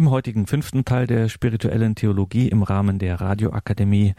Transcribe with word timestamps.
Im 0.00 0.08
heutigen 0.08 0.46
fünften 0.46 0.86
Teil 0.86 1.06
der 1.06 1.28
spirituellen 1.28 1.94
Theologie 1.94 2.48
im 2.48 2.62
Rahmen 2.62 2.98
der 2.98 3.20
Radioakademie 3.20 4.14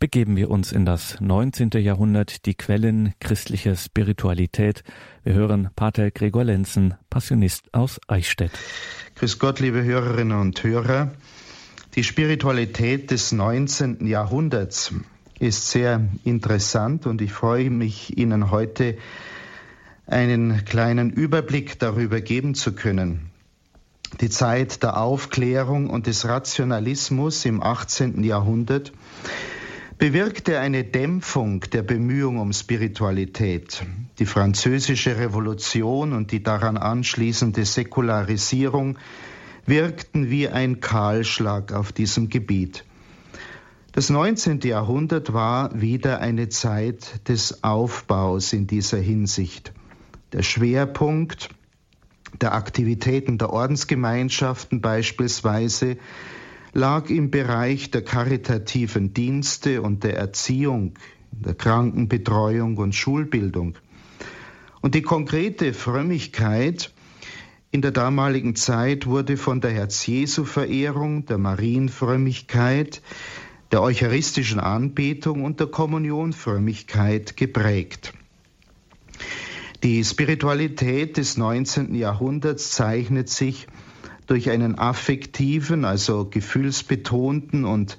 begeben 0.00 0.34
wir 0.34 0.50
uns 0.50 0.72
in 0.72 0.84
das 0.84 1.20
19. 1.20 1.70
Jahrhundert, 1.74 2.46
die 2.46 2.54
Quellen 2.54 3.14
christlicher 3.20 3.76
Spiritualität. 3.76 4.82
Wir 5.22 5.34
hören 5.34 5.70
Pater 5.76 6.10
Gregor 6.10 6.42
Lenzen, 6.42 6.94
Passionist 7.10 7.72
aus 7.72 8.00
Eichstätt. 8.08 8.50
Grüß 9.14 9.38
Gott, 9.38 9.60
liebe 9.60 9.84
Hörerinnen 9.84 10.36
und 10.36 10.64
Hörer. 10.64 11.12
Die 11.94 12.02
Spiritualität 12.02 13.12
des 13.12 13.30
19. 13.30 14.08
Jahrhunderts 14.08 14.92
ist 15.38 15.70
sehr 15.70 16.08
interessant 16.24 17.06
und 17.06 17.22
ich 17.22 17.32
freue 17.32 17.70
mich, 17.70 18.18
Ihnen 18.18 18.50
heute 18.50 18.98
einen 20.08 20.64
kleinen 20.64 21.10
Überblick 21.10 21.78
darüber 21.78 22.20
geben 22.20 22.56
zu 22.56 22.72
können. 22.72 23.29
Die 24.18 24.28
Zeit 24.28 24.82
der 24.82 24.96
Aufklärung 25.00 25.88
und 25.88 26.06
des 26.06 26.26
Rationalismus 26.26 27.44
im 27.44 27.62
18. 27.62 28.24
Jahrhundert 28.24 28.92
bewirkte 29.98 30.58
eine 30.58 30.82
Dämpfung 30.82 31.60
der 31.60 31.82
Bemühungen 31.82 32.40
um 32.40 32.52
Spiritualität. 32.52 33.82
Die 34.18 34.26
französische 34.26 35.16
Revolution 35.18 36.12
und 36.12 36.32
die 36.32 36.42
daran 36.42 36.76
anschließende 36.76 37.64
Säkularisierung 37.64 38.98
wirkten 39.66 40.28
wie 40.28 40.48
ein 40.48 40.80
Kahlschlag 40.80 41.72
auf 41.72 41.92
diesem 41.92 42.28
Gebiet. 42.28 42.84
Das 43.92 44.10
19. 44.10 44.60
Jahrhundert 44.60 45.32
war 45.32 45.80
wieder 45.80 46.20
eine 46.20 46.48
Zeit 46.48 47.28
des 47.28 47.62
Aufbaus 47.62 48.52
in 48.52 48.66
dieser 48.66 48.98
Hinsicht. 48.98 49.72
Der 50.32 50.42
Schwerpunkt 50.42 51.50
der 52.40 52.54
Aktivitäten 52.54 53.38
der 53.38 53.50
Ordensgemeinschaften 53.50 54.80
beispielsweise 54.80 55.96
lag 56.72 57.10
im 57.10 57.30
Bereich 57.30 57.90
der 57.90 58.02
karitativen 58.02 59.12
Dienste 59.12 59.82
und 59.82 60.04
der 60.04 60.16
Erziehung, 60.16 60.94
der 61.32 61.54
Krankenbetreuung 61.54 62.76
und 62.76 62.94
Schulbildung. 62.94 63.76
Und 64.80 64.94
die 64.94 65.02
konkrete 65.02 65.74
Frömmigkeit 65.74 66.92
in 67.72 67.82
der 67.82 67.92
damaligen 67.92 68.56
Zeit 68.56 69.06
wurde 69.06 69.36
von 69.36 69.60
der 69.60 69.70
Herz-Jesu-Verehrung, 69.70 71.26
der 71.26 71.38
Marienfrömmigkeit, 71.38 73.02
der 73.70 73.82
eucharistischen 73.82 74.58
Anbetung 74.58 75.44
und 75.44 75.60
der 75.60 75.68
Kommunionfrömmigkeit 75.68 77.36
geprägt. 77.36 78.12
Die 79.82 80.04
Spiritualität 80.04 81.16
des 81.16 81.38
19. 81.38 81.94
Jahrhunderts 81.94 82.72
zeichnet 82.72 83.30
sich 83.30 83.66
durch 84.26 84.50
einen 84.50 84.78
affektiven, 84.78 85.86
also 85.86 86.26
gefühlsbetonten 86.26 87.64
und 87.64 87.96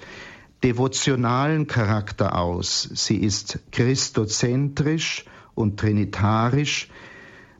devotionalen 0.64 1.66
Charakter 1.66 2.38
aus. 2.38 2.88
Sie 2.94 3.18
ist 3.18 3.60
christozentrisch 3.72 5.26
und 5.56 5.80
trinitarisch 5.80 6.88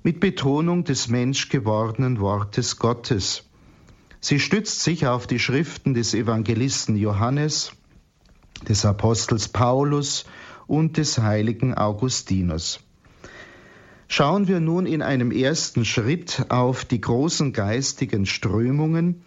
mit 0.04 0.20
Betonung 0.20 0.84
des 0.84 1.08
menschgewordenen 1.08 2.20
Wortes 2.20 2.78
Gottes. 2.78 3.50
Sie 4.20 4.40
stützt 4.40 4.84
sich 4.84 5.08
auf 5.08 5.26
die 5.26 5.40
Schriften 5.40 5.96
des 5.96 6.14
Evangelisten 6.14 6.96
Johannes, 6.96 7.72
des 8.70 8.86
Apostels 8.86 9.48
Paulus 9.48 10.26
und 10.68 10.98
des 10.98 11.18
heiligen 11.18 11.74
Augustinus. 11.74 12.82
Schauen 14.14 14.50
wir 14.50 14.60
nun 14.60 14.88
in 14.88 15.02
einem 15.02 15.32
ersten 15.32 15.86
Schritt 15.86 16.48
auf 16.50 16.84
die 16.84 17.00
großen 17.00 17.54
geistigen 17.54 18.26
Strömungen, 18.26 19.22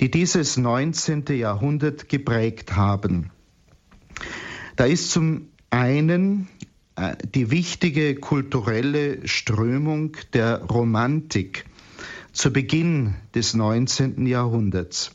die 0.00 0.10
dieses 0.10 0.56
19. 0.56 1.26
Jahrhundert 1.28 2.08
geprägt 2.08 2.74
haben. 2.74 3.30
Da 4.74 4.86
ist 4.86 5.12
zum 5.12 5.50
einen 5.70 6.48
äh, 6.96 7.14
die 7.32 7.52
wichtige 7.52 8.16
kulturelle 8.16 9.24
Strömung 9.28 10.16
der 10.32 10.64
Romantik 10.64 11.66
zu 12.32 12.52
Beginn 12.52 13.14
des 13.36 13.54
19. 13.54 14.26
Jahrhunderts. 14.26 15.12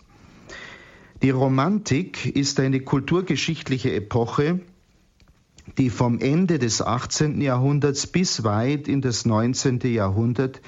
Die 1.21 1.31
Romantik 1.31 2.25
ist 2.25 2.57
eine 2.57 2.79
kulturgeschichtliche 2.79 3.93
Epoche, 3.93 4.61
die 5.77 5.89
vom 5.89 6.19
Ende 6.19 6.59
des 6.59 6.81
18. 6.81 7.41
Jahrhunderts 7.41 8.07
bis 8.07 8.43
weit 8.43 8.87
in 8.87 9.01
das 9.01 9.25
19. 9.25 9.79
Jahrhundert 9.83 10.61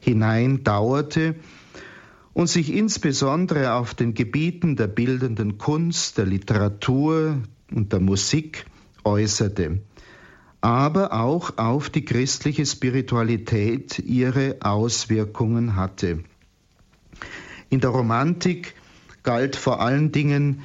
hinein 0.00 0.62
dauerte 0.64 1.36
und 2.32 2.48
sich 2.48 2.72
insbesondere 2.72 3.74
auf 3.74 3.94
den 3.94 4.14
Gebieten 4.14 4.76
der 4.76 4.86
bildenden 4.86 5.58
Kunst, 5.58 6.18
der 6.18 6.26
Literatur 6.26 7.38
und 7.70 7.92
der 7.92 8.00
Musik 8.00 8.66
äußerte, 9.04 9.80
aber 10.60 11.12
auch 11.12 11.58
auf 11.58 11.90
die 11.90 12.04
christliche 12.04 12.66
Spiritualität 12.66 13.98
ihre 13.98 14.56
Auswirkungen 14.60 15.76
hatte. 15.76 16.20
In 17.68 17.80
der 17.80 17.90
Romantik 17.90 18.74
galt 19.22 19.56
vor 19.56 19.80
allen 19.80 20.12
Dingen 20.12 20.62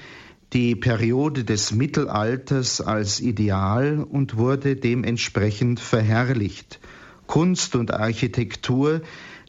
die 0.53 0.75
Periode 0.75 1.43
des 1.43 1.73
Mittelalters 1.73 2.79
als 2.79 3.19
Ideal 3.19 4.03
und 4.03 4.37
wurde 4.37 4.75
dementsprechend 4.75 5.79
verherrlicht. 5.79 6.79
Kunst 7.25 7.75
und 7.75 7.93
Architektur 7.93 9.01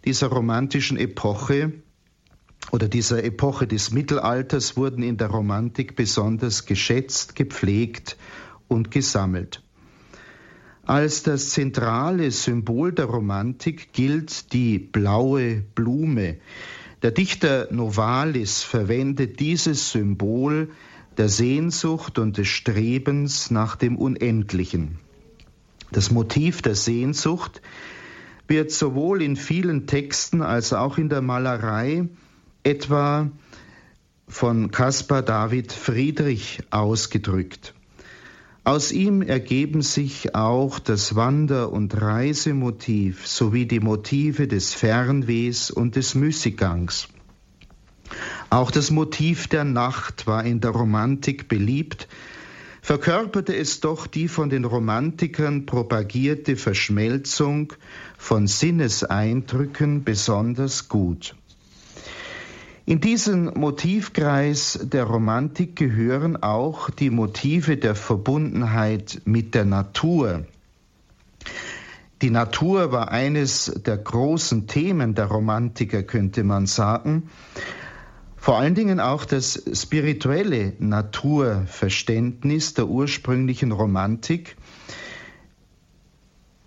dieser 0.04 0.28
romantischen 0.28 0.96
Epoche 0.96 1.72
oder 2.72 2.88
dieser 2.88 3.24
Epoche 3.24 3.66
des 3.66 3.92
Mittelalters 3.92 4.76
wurden 4.76 5.02
in 5.02 5.16
der 5.16 5.28
Romantik 5.28 5.96
besonders 5.96 6.66
geschätzt, 6.66 7.36
gepflegt 7.36 8.16
und 8.66 8.90
gesammelt. 8.90 9.62
Als 10.84 11.22
das 11.22 11.50
zentrale 11.50 12.30
Symbol 12.30 12.92
der 12.92 13.04
Romantik 13.04 13.92
gilt 13.92 14.52
die 14.52 14.78
blaue 14.78 15.62
Blume. 15.74 16.38
Der 17.02 17.12
Dichter 17.12 17.68
Novalis 17.70 18.64
verwendet 18.64 19.38
dieses 19.38 19.92
Symbol 19.92 20.70
der 21.16 21.28
Sehnsucht 21.28 22.18
und 22.18 22.38
des 22.38 22.48
Strebens 22.48 23.52
nach 23.52 23.76
dem 23.76 23.96
Unendlichen. 23.96 24.98
Das 25.92 26.10
Motiv 26.10 26.60
der 26.60 26.74
Sehnsucht 26.74 27.62
wird 28.48 28.72
sowohl 28.72 29.22
in 29.22 29.36
vielen 29.36 29.86
Texten 29.86 30.42
als 30.42 30.72
auch 30.72 30.98
in 30.98 31.08
der 31.08 31.22
Malerei 31.22 32.08
etwa 32.64 33.30
von 34.26 34.72
Caspar 34.72 35.22
David 35.22 35.72
Friedrich 35.72 36.62
ausgedrückt. 36.70 37.74
Aus 38.68 38.92
ihm 38.92 39.22
ergeben 39.22 39.80
sich 39.80 40.34
auch 40.34 40.78
das 40.78 41.16
Wander- 41.16 41.72
und 41.72 41.98
Reisemotiv 42.02 43.26
sowie 43.26 43.64
die 43.64 43.80
Motive 43.80 44.46
des 44.46 44.74
Fernwehs 44.74 45.70
und 45.70 45.96
des 45.96 46.14
Müßiggangs. 46.14 47.08
Auch 48.50 48.70
das 48.70 48.90
Motiv 48.90 49.46
der 49.46 49.64
Nacht 49.64 50.26
war 50.26 50.44
in 50.44 50.60
der 50.60 50.72
Romantik 50.72 51.48
beliebt, 51.48 52.08
verkörperte 52.82 53.56
es 53.56 53.80
doch 53.80 54.06
die 54.06 54.28
von 54.28 54.50
den 54.50 54.66
Romantikern 54.66 55.64
propagierte 55.64 56.56
Verschmelzung 56.56 57.72
von 58.18 58.46
Sinneseindrücken 58.46 60.04
besonders 60.04 60.90
gut. 60.90 61.34
In 62.88 63.00
diesen 63.02 63.52
Motivkreis 63.52 64.80
der 64.82 65.04
Romantik 65.04 65.76
gehören 65.76 66.42
auch 66.42 66.88
die 66.88 67.10
Motive 67.10 67.76
der 67.76 67.94
Verbundenheit 67.94 69.20
mit 69.26 69.54
der 69.54 69.66
Natur. 69.66 70.46
Die 72.22 72.30
Natur 72.30 72.90
war 72.90 73.10
eines 73.10 73.70
der 73.84 73.98
großen 73.98 74.68
Themen 74.68 75.14
der 75.14 75.26
Romantiker, 75.26 76.02
könnte 76.02 76.44
man 76.44 76.64
sagen. 76.64 77.28
Vor 78.38 78.56
allen 78.56 78.74
Dingen 78.74 79.00
auch 79.00 79.26
das 79.26 79.62
spirituelle 79.74 80.72
Naturverständnis 80.78 82.72
der 82.72 82.88
ursprünglichen 82.88 83.72
Romantik, 83.72 84.56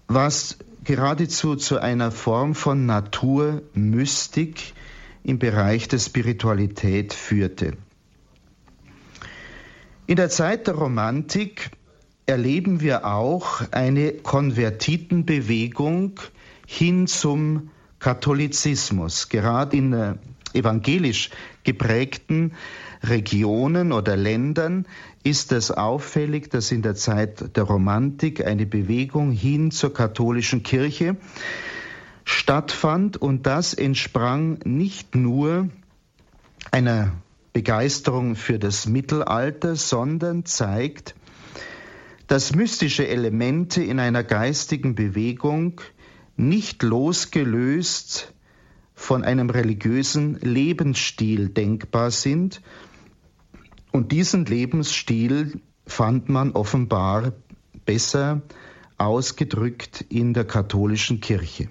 was 0.08 0.60
geradezu 0.84 1.56
zu 1.56 1.80
einer 1.80 2.12
Form 2.12 2.54
von 2.54 2.86
Naturmystik 2.86 4.76
im 5.24 5.40
Bereich 5.40 5.88
der 5.88 6.00
Spiritualität 6.00 7.14
führte. 7.14 7.74
In 10.08 10.16
der 10.16 10.30
Zeit 10.30 10.68
der 10.68 10.76
Romantik 10.76 11.72
erleben 12.26 12.82
wir 12.82 13.06
auch 13.06 13.62
eine 13.72 14.14
Konvertitenbewegung 14.14 16.20
hin 16.66 17.08
zum 17.08 17.70
Katholizismus. 18.00 19.30
Gerade 19.30 19.78
in 19.78 19.92
der 19.92 20.18
evangelisch 20.54 21.30
geprägten 21.64 22.54
Regionen 23.04 23.92
oder 23.92 24.18
Ländern 24.18 24.86
ist 25.24 25.52
es 25.52 25.72
auffällig, 25.72 26.50
dass 26.50 26.72
in 26.72 26.82
der 26.82 26.96
Zeit 26.96 27.56
der 27.56 27.64
Romantik 27.64 28.46
eine 28.46 28.66
Bewegung 28.66 29.32
hin 29.32 29.72
zur 29.72 29.94
katholischen 29.94 30.64
Kirche 30.64 31.16
stattfand 32.24 33.18
und 33.18 33.46
das 33.46 33.74
entsprang 33.74 34.60
nicht 34.64 35.16
nur 35.16 35.70
einer 36.72 37.14
Begeisterung 37.54 38.36
für 38.36 38.60
das 38.60 38.88
Mittelalter, 38.88 39.76
sondern 39.76 40.46
zeigt, 40.46 41.16
dass 42.28 42.56
mystische 42.56 43.08
Elemente 43.08 43.84
in 43.84 44.00
einer 44.00 44.24
geistigen 44.24 44.96
Bewegung 44.96 45.82
nicht 46.38 46.82
losgelöst 46.82 48.34
von 48.96 49.24
einem 49.24 49.50
religiösen 49.50 50.40
Lebensstil 50.40 51.50
denkbar 51.50 52.12
sind. 52.12 52.62
Und 53.92 54.12
diesen 54.14 54.46
Lebensstil 54.46 55.60
fand 55.86 56.30
man 56.30 56.52
offenbar 56.52 57.34
besser 57.86 58.42
ausgedrückt 58.98 60.06
in 60.08 60.34
der 60.34 60.46
katholischen 60.46 61.20
Kirche. 61.20 61.68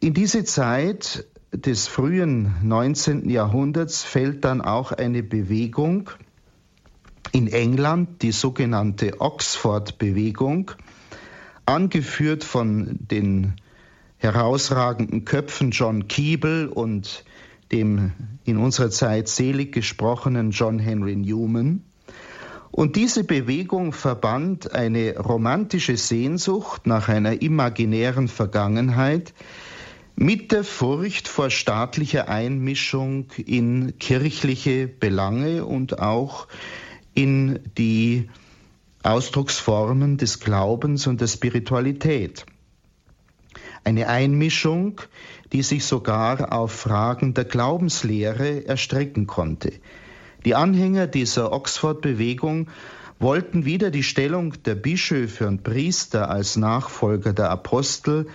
In 0.00 0.12
diese 0.12 0.44
Zeit 0.44 1.26
des 1.52 1.88
frühen 1.88 2.54
19. 2.62 3.30
Jahrhunderts 3.30 4.02
fällt 4.02 4.44
dann 4.44 4.60
auch 4.60 4.92
eine 4.92 5.22
Bewegung 5.22 6.10
in 7.32 7.48
England, 7.48 8.20
die 8.20 8.32
sogenannte 8.32 9.20
Oxford-Bewegung, 9.20 10.72
angeführt 11.64 12.44
von 12.44 12.98
den 13.00 13.54
herausragenden 14.18 15.24
Köpfen 15.24 15.70
John 15.70 16.08
Keeble 16.08 16.68
und 16.68 17.24
dem 17.72 18.12
in 18.44 18.58
unserer 18.58 18.90
Zeit 18.90 19.28
selig 19.28 19.72
gesprochenen 19.72 20.50
John 20.50 20.78
Henry 20.78 21.16
Newman. 21.16 21.82
Und 22.70 22.96
diese 22.96 23.24
Bewegung 23.24 23.92
verband 23.92 24.74
eine 24.74 25.16
romantische 25.18 25.96
Sehnsucht 25.96 26.86
nach 26.86 27.08
einer 27.08 27.40
imaginären 27.40 28.28
Vergangenheit 28.28 29.32
mit 30.16 30.50
der 30.50 30.64
Furcht 30.64 31.28
vor 31.28 31.50
staatlicher 31.50 32.28
Einmischung 32.28 33.26
in 33.36 33.98
kirchliche 33.98 34.88
Belange 34.88 35.66
und 35.66 35.98
auch 35.98 36.48
in 37.14 37.60
die 37.76 38.28
Ausdrucksformen 39.02 40.16
des 40.16 40.40
Glaubens 40.40 41.06
und 41.06 41.20
der 41.20 41.26
Spiritualität. 41.26 42.46
Eine 43.84 44.08
Einmischung, 44.08 45.02
die 45.52 45.62
sich 45.62 45.84
sogar 45.84 46.52
auf 46.52 46.72
Fragen 46.72 47.34
der 47.34 47.44
Glaubenslehre 47.44 48.66
erstrecken 48.66 49.26
konnte. 49.26 49.72
Die 50.44 50.54
Anhänger 50.54 51.06
dieser 51.06 51.52
Oxford-Bewegung 51.52 52.68
wollten 53.18 53.64
wieder 53.64 53.90
die 53.90 54.02
Stellung 54.02 54.54
der 54.64 54.74
Bischöfe 54.74 55.46
und 55.46 55.62
Priester 55.62 56.30
als 56.30 56.56
Nachfolger 56.56 57.32
der 57.32 57.50
Apostel 57.50 58.26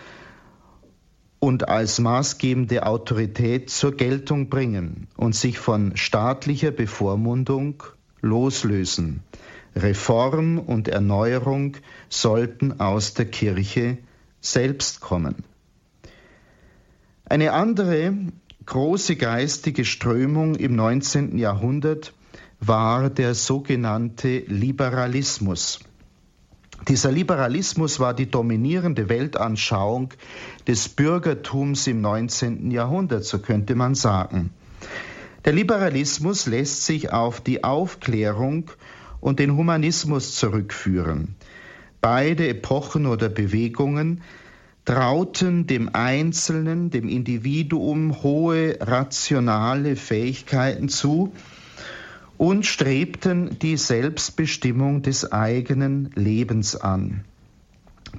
und 1.42 1.68
als 1.70 2.00
maßgebende 2.00 2.86
Autorität 2.86 3.72
zur 3.72 3.98
Geltung 3.98 4.48
bringen 4.48 5.08
und 5.18 5.36
sich 5.36 5.58
von 5.58 5.98
staatlicher 5.98 6.70
Bevormundung 6.70 7.82
loslösen. 8.22 9.24
Reform 9.76 10.60
und 10.60 10.88
Erneuerung 10.88 11.78
sollten 12.10 12.80
aus 12.80 13.16
der 13.16 13.26
Kirche 13.26 13.98
selbst 14.40 15.02
kommen. 15.02 15.44
Eine 17.26 17.54
andere 17.54 18.14
große 18.68 19.16
geistige 19.16 19.84
Strömung 19.84 20.54
im 20.54 20.76
19. 20.76 21.40
Jahrhundert 21.40 22.14
war 22.60 23.10
der 23.10 23.34
sogenannte 23.34 24.44
Liberalismus. 24.46 25.80
Dieser 26.88 27.12
Liberalismus 27.12 28.00
war 28.00 28.16
die 28.16 28.30
dominierende 28.30 29.08
Weltanschauung 29.08 30.10
des 30.68 30.90
Bürgertums 30.90 31.86
im 31.86 32.02
19. 32.02 32.72
Jahrhundert, 32.72 33.24
so 33.24 33.38
könnte 33.38 33.76
man 33.76 33.94
sagen. 33.94 34.50
Der 35.46 35.54
Liberalismus 35.54 36.48
lässt 36.48 36.86
sich 36.86 37.14
auf 37.14 37.40
die 37.40 37.64
Aufklärung 37.64 38.72
und 39.20 39.40
den 39.40 39.56
Humanismus 39.56 40.36
zurückführen. 40.36 41.36
Beide 42.02 42.48
Epochen 42.48 43.06
oder 43.06 43.30
Bewegungen 43.30 44.22
trauten 44.86 45.68
dem 45.68 45.90
Einzelnen, 45.94 46.90
dem 46.90 47.08
Individuum 47.08 48.24
hohe 48.24 48.78
rationale 48.82 49.96
Fähigkeiten 49.96 50.90
zu 50.90 51.32
und 52.42 52.66
strebten 52.66 53.60
die 53.60 53.78
Selbstbestimmung 53.78 55.04
des 55.04 55.32
eigenen 55.32 56.10
Lebens 56.16 56.76
an. 56.76 57.24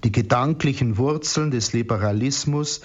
Die 0.05 0.13
gedanklichen 0.13 0.97
Wurzeln 0.97 1.51
des 1.51 1.73
Liberalismus 1.73 2.83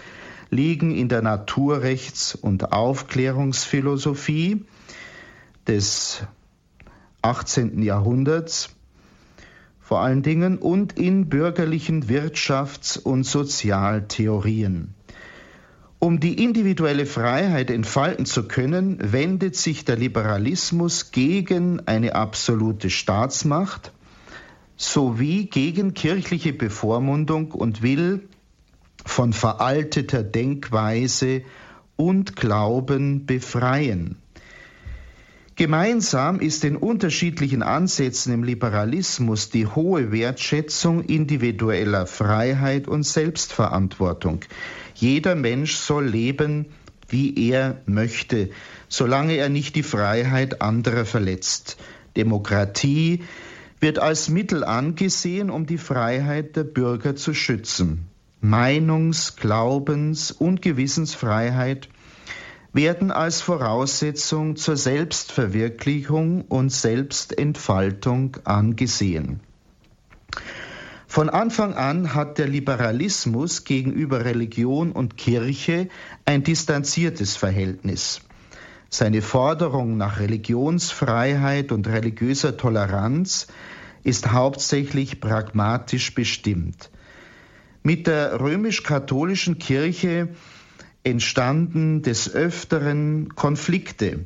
liegen 0.50 0.89
in 0.95 1.10
der 1.10 1.22
Naturrechts- 1.22 2.34
und 2.34 2.74
Aufklärungsphilosophie 2.74 4.66
des 5.68 6.24
18. 7.22 7.83
Jahrhunderts 7.83 8.69
vor 9.80 10.01
allen 10.01 10.24
Dingen 10.24 10.57
und 10.57 10.98
in 10.98 11.30
bürgerlichen 11.30 12.07
Wirtschafts- 12.10 12.98
und 12.98 13.25
Sozialtheorien. 13.25 14.95
Um 15.99 16.19
die 16.19 16.44
individuelle 16.44 17.07
Freiheit 17.07 17.71
entfalten 17.71 18.25
zu 18.27 18.47
können, 18.47 18.99
wendet 19.01 19.55
sich 19.55 19.83
der 19.83 19.95
Liberalismus 19.95 21.11
gegen 21.11 21.88
eine 21.88 22.13
absolute 22.13 22.91
Staatsmacht 22.91 23.91
sowie 24.75 25.47
gegen 25.47 25.95
kirchliche 25.95 26.53
Bevormundung 26.53 27.51
und 27.51 27.81
will 27.81 28.29
von 29.03 29.33
veralteter 29.33 30.21
Denkweise 30.21 31.41
und 31.95 32.35
Glauben 32.35 33.25
befreien. 33.25 34.17
Gemeinsam 35.55 36.39
ist 36.39 36.61
den 36.61 36.75
unterschiedlichen 36.75 37.63
Ansätzen 37.63 38.31
im 38.31 38.44
Liberalismus 38.44 39.49
die 39.49 39.65
hohe 39.65 40.11
Wertschätzung 40.11 41.03
individueller 41.05 42.05
Freiheit 42.05 42.88
und 42.88 43.01
Selbstverantwortung. 43.01 44.41
Jeder 44.99 45.35
Mensch 45.35 45.75
soll 45.75 46.07
leben, 46.07 46.65
wie 47.07 47.51
er 47.51 47.81
möchte, 47.85 48.49
solange 48.89 49.35
er 49.35 49.47
nicht 49.47 49.75
die 49.75 49.83
Freiheit 49.83 50.59
anderer 50.63 51.05
verletzt. 51.05 51.77
Demokratie 52.15 53.23
wird 53.79 53.99
als 53.99 54.27
Mittel 54.27 54.63
angesehen, 54.63 55.51
um 55.51 55.67
die 55.67 55.77
Freiheit 55.77 56.55
der 56.55 56.63
Bürger 56.63 57.15
zu 57.15 57.35
schützen. 57.35 58.07
Meinungs-, 58.41 59.35
Glaubens- 59.35 60.31
und 60.31 60.63
Gewissensfreiheit 60.63 61.89
werden 62.73 63.11
als 63.11 63.41
Voraussetzung 63.41 64.55
zur 64.55 64.77
Selbstverwirklichung 64.77 66.42
und 66.42 66.71
Selbstentfaltung 66.71 68.37
angesehen. 68.45 69.42
Von 71.07 71.30
Anfang 71.30 71.73
an 71.73 72.14
hat 72.14 72.37
der 72.37 72.47
Liberalismus 72.47 73.64
gegenüber 73.64 74.26
Religion 74.26 74.92
und 74.92 75.18
Kirche 75.18 75.87
ein 76.26 76.44
distanziertes 76.44 77.37
Verhältnis. 77.37 78.21
Seine 78.90 79.21
Forderung 79.21 79.97
nach 79.97 80.19
Religionsfreiheit 80.19 81.71
und 81.71 81.87
religiöser 81.87 82.57
Toleranz 82.57 83.47
ist 84.04 84.31
hauptsächlich 84.31 85.19
pragmatisch 85.21 86.14
bestimmt. 86.14 86.92
Mit 87.83 88.06
der 88.06 88.40
römisch-katholischen 88.40 89.59
Kirche 89.59 90.30
entstanden 91.04 92.02
des 92.02 92.33
Öfteren 92.33 93.33
Konflikte, 93.33 94.26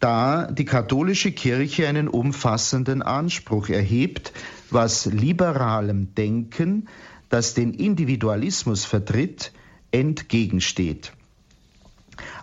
da 0.00 0.50
die 0.50 0.64
katholische 0.64 1.30
Kirche 1.30 1.86
einen 1.86 2.08
umfassenden 2.08 3.02
Anspruch 3.02 3.68
erhebt, 3.68 4.32
was 4.70 5.06
liberalem 5.06 6.14
Denken, 6.14 6.88
das 7.28 7.54
den 7.54 7.74
Individualismus 7.74 8.84
vertritt, 8.84 9.52
entgegensteht. 9.92 11.12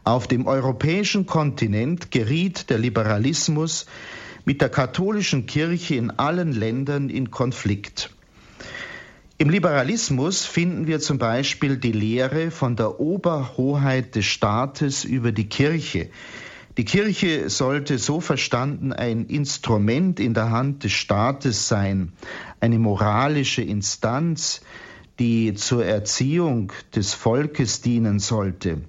Auf 0.04 0.28
dem 0.28 0.48
europäischen 0.48 1.26
Kontinent 1.26 2.12
geriet 2.12 2.70
der 2.70 2.78
Liberalismus 2.78 3.86
mit 4.46 4.62
der 4.62 4.70
katholischen 4.70 5.46
Kirche 5.46 5.96
in 5.96 6.12
allen 6.12 6.54
Ländern 6.54 7.10
in 7.10 7.32
Konflikt. 7.32 8.12
Im 9.40 9.50
Liberalismus 9.50 10.46
finden 10.46 10.88
wir 10.88 11.00
zum 11.00 11.18
Beispiel 11.18 11.78
die 11.78 11.92
Lehre 11.92 12.50
von 12.50 12.76
der 12.76 13.00
Oberhoheit 13.00 14.16
des 14.16 14.26
Staates 14.26 15.04
über 15.04 15.32
die 15.32 15.50
Kirche. 15.50 16.10
Die 16.78 16.86
Kirche 16.86 17.50
sollte 17.50 17.98
so 17.98 18.22
verstanden 18.22 18.94
ein 18.94 19.26
Instrument 19.26 20.20
in 20.20 20.36
der 20.36 20.52
Hand 20.52 20.84
des 20.84 20.92
Staates 20.92 21.68
sein, 21.68 22.14
eine 22.60 22.78
moralische 22.78 23.64
Instanz, 23.64 24.62
die 25.18 25.56
zur 25.56 25.84
Erziehung 25.84 26.72
des 26.96 27.16
Volkes 27.16 27.82
dienen 27.82 28.20
sollte. 28.20 28.82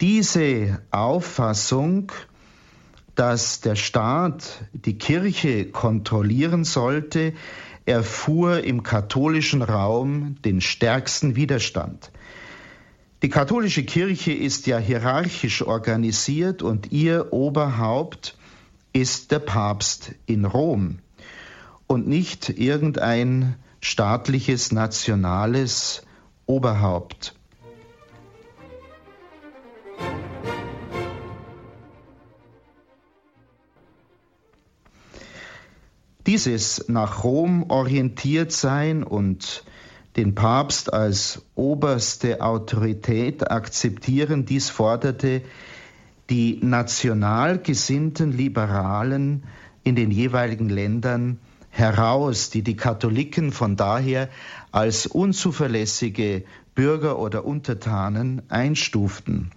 Diese 0.00 0.80
Auffassung, 0.90 2.10
dass 3.14 3.60
der 3.60 3.76
Staat 3.76 4.64
die 4.72 4.96
Kirche 4.96 5.66
kontrollieren 5.66 6.64
sollte, 6.64 7.34
erfuhr 7.84 8.64
im 8.64 8.82
katholischen 8.82 9.60
Raum 9.60 10.36
den 10.42 10.62
stärksten 10.62 11.36
Widerstand. 11.36 12.10
Die 13.22 13.28
katholische 13.28 13.84
Kirche 13.84 14.32
ist 14.32 14.66
ja 14.66 14.78
hierarchisch 14.78 15.60
organisiert 15.60 16.62
und 16.62 16.90
ihr 16.90 17.34
Oberhaupt 17.34 18.38
ist 18.94 19.30
der 19.30 19.40
Papst 19.40 20.14
in 20.24 20.46
Rom 20.46 21.00
und 21.86 22.08
nicht 22.08 22.48
irgendein 22.48 23.56
staatliches, 23.82 24.72
nationales 24.72 26.02
Oberhaupt. 26.46 27.34
Dieses 36.26 36.88
nach 36.88 37.22
Rom 37.22 37.68
orientiert 37.70 38.50
sein 38.50 39.02
und 39.02 39.62
den 40.16 40.34
Papst 40.34 40.92
als 40.92 41.42
oberste 41.54 42.40
Autorität 42.40 43.50
akzeptieren, 43.50 44.44
dies 44.44 44.68
forderte 44.70 45.42
die 46.28 46.58
national 46.62 47.58
gesinnten 47.58 48.32
Liberalen 48.32 49.44
in 49.82 49.96
den 49.96 50.10
jeweiligen 50.10 50.68
Ländern 50.68 51.38
heraus, 51.70 52.50
die 52.50 52.62
die 52.62 52.76
Katholiken 52.76 53.52
von 53.52 53.76
daher 53.76 54.28
als 54.72 55.06
unzuverlässige 55.06 56.44
Bürger 56.74 57.18
oder 57.18 57.44
Untertanen 57.44 58.42
einstuften. 58.48 59.50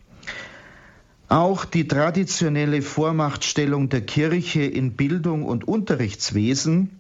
Auch 1.30 1.66
die 1.66 1.88
traditionelle 1.88 2.82
Vormachtstellung 2.82 3.90
der 3.90 4.02
Kirche 4.02 4.64
in 4.64 4.94
Bildung 4.94 5.44
und 5.44 5.68
Unterrichtswesen 5.68 7.00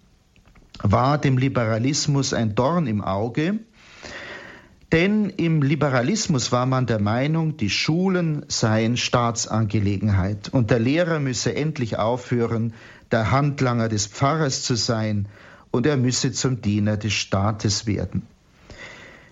war 0.81 1.17
dem 1.17 1.37
Liberalismus 1.37 2.33
ein 2.33 2.55
Dorn 2.55 2.87
im 2.87 3.01
Auge, 3.01 3.59
denn 4.91 5.31
im 5.31 5.63
Liberalismus 5.63 6.51
war 6.51 6.67
man 6.67 6.85
der 6.85 7.01
Meinung, 7.01 7.57
die 7.57 7.71
Schulen 7.71 8.45
seien 8.47 8.95
Staatsangelegenheit 8.95 10.49
und 10.49 10.69
der 10.69 10.79
Lehrer 10.79 11.19
müsse 11.19 11.55
endlich 11.55 11.97
aufhören, 11.97 12.73
der 13.11 13.31
Handlanger 13.31 13.89
des 13.89 14.05
Pfarrers 14.05 14.61
zu 14.61 14.75
sein 14.75 15.27
und 15.71 15.87
er 15.87 15.97
müsse 15.97 16.31
zum 16.31 16.61
Diener 16.61 16.97
des 16.97 17.13
Staates 17.13 17.87
werden. 17.87 18.27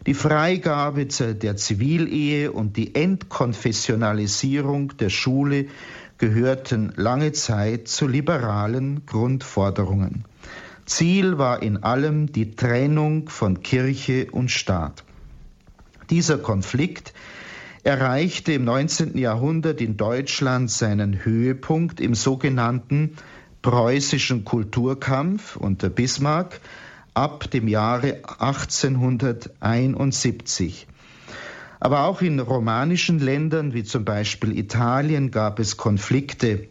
Die 0.07 0.15
Freigabe 0.15 1.05
der 1.05 1.57
Zivilehe 1.57 2.51
und 2.51 2.75
die 2.75 2.95
Entkonfessionalisierung 2.95 4.98
der 4.98 5.10
Schule 5.10 5.67
gehörten 6.17 6.91
lange 6.95 7.33
Zeit 7.33 7.88
zu 7.88 8.07
liberalen 8.07 9.05
Grundforderungen. 9.05 10.25
Ziel 10.91 11.38
war 11.38 11.63
in 11.63 11.83
allem 11.83 12.33
die 12.33 12.51
Trennung 12.51 13.29
von 13.29 13.63
Kirche 13.63 14.27
und 14.29 14.51
Staat. 14.51 15.05
Dieser 16.10 16.38
Konflikt 16.38 17.13
erreichte 17.83 18.51
im 18.51 18.65
19. 18.65 19.17
Jahrhundert 19.17 19.79
in 19.79 19.95
Deutschland 19.95 20.69
seinen 20.69 21.24
Höhepunkt 21.24 22.01
im 22.01 22.13
sogenannten 22.13 23.15
preußischen 23.62 24.43
Kulturkampf 24.43 25.55
unter 25.55 25.89
Bismarck 25.89 26.60
ab 27.13 27.50
dem 27.50 27.69
Jahre 27.69 28.24
1871. 28.39 30.88
Aber 31.79 32.03
auch 32.03 32.21
in 32.21 32.41
romanischen 32.41 33.19
Ländern 33.19 33.74
wie 33.74 33.86
zum 33.86 34.03
Beispiel 34.03 34.57
Italien 34.57 35.31
gab 35.31 35.60
es 35.60 35.77
Konflikte. 35.77 36.67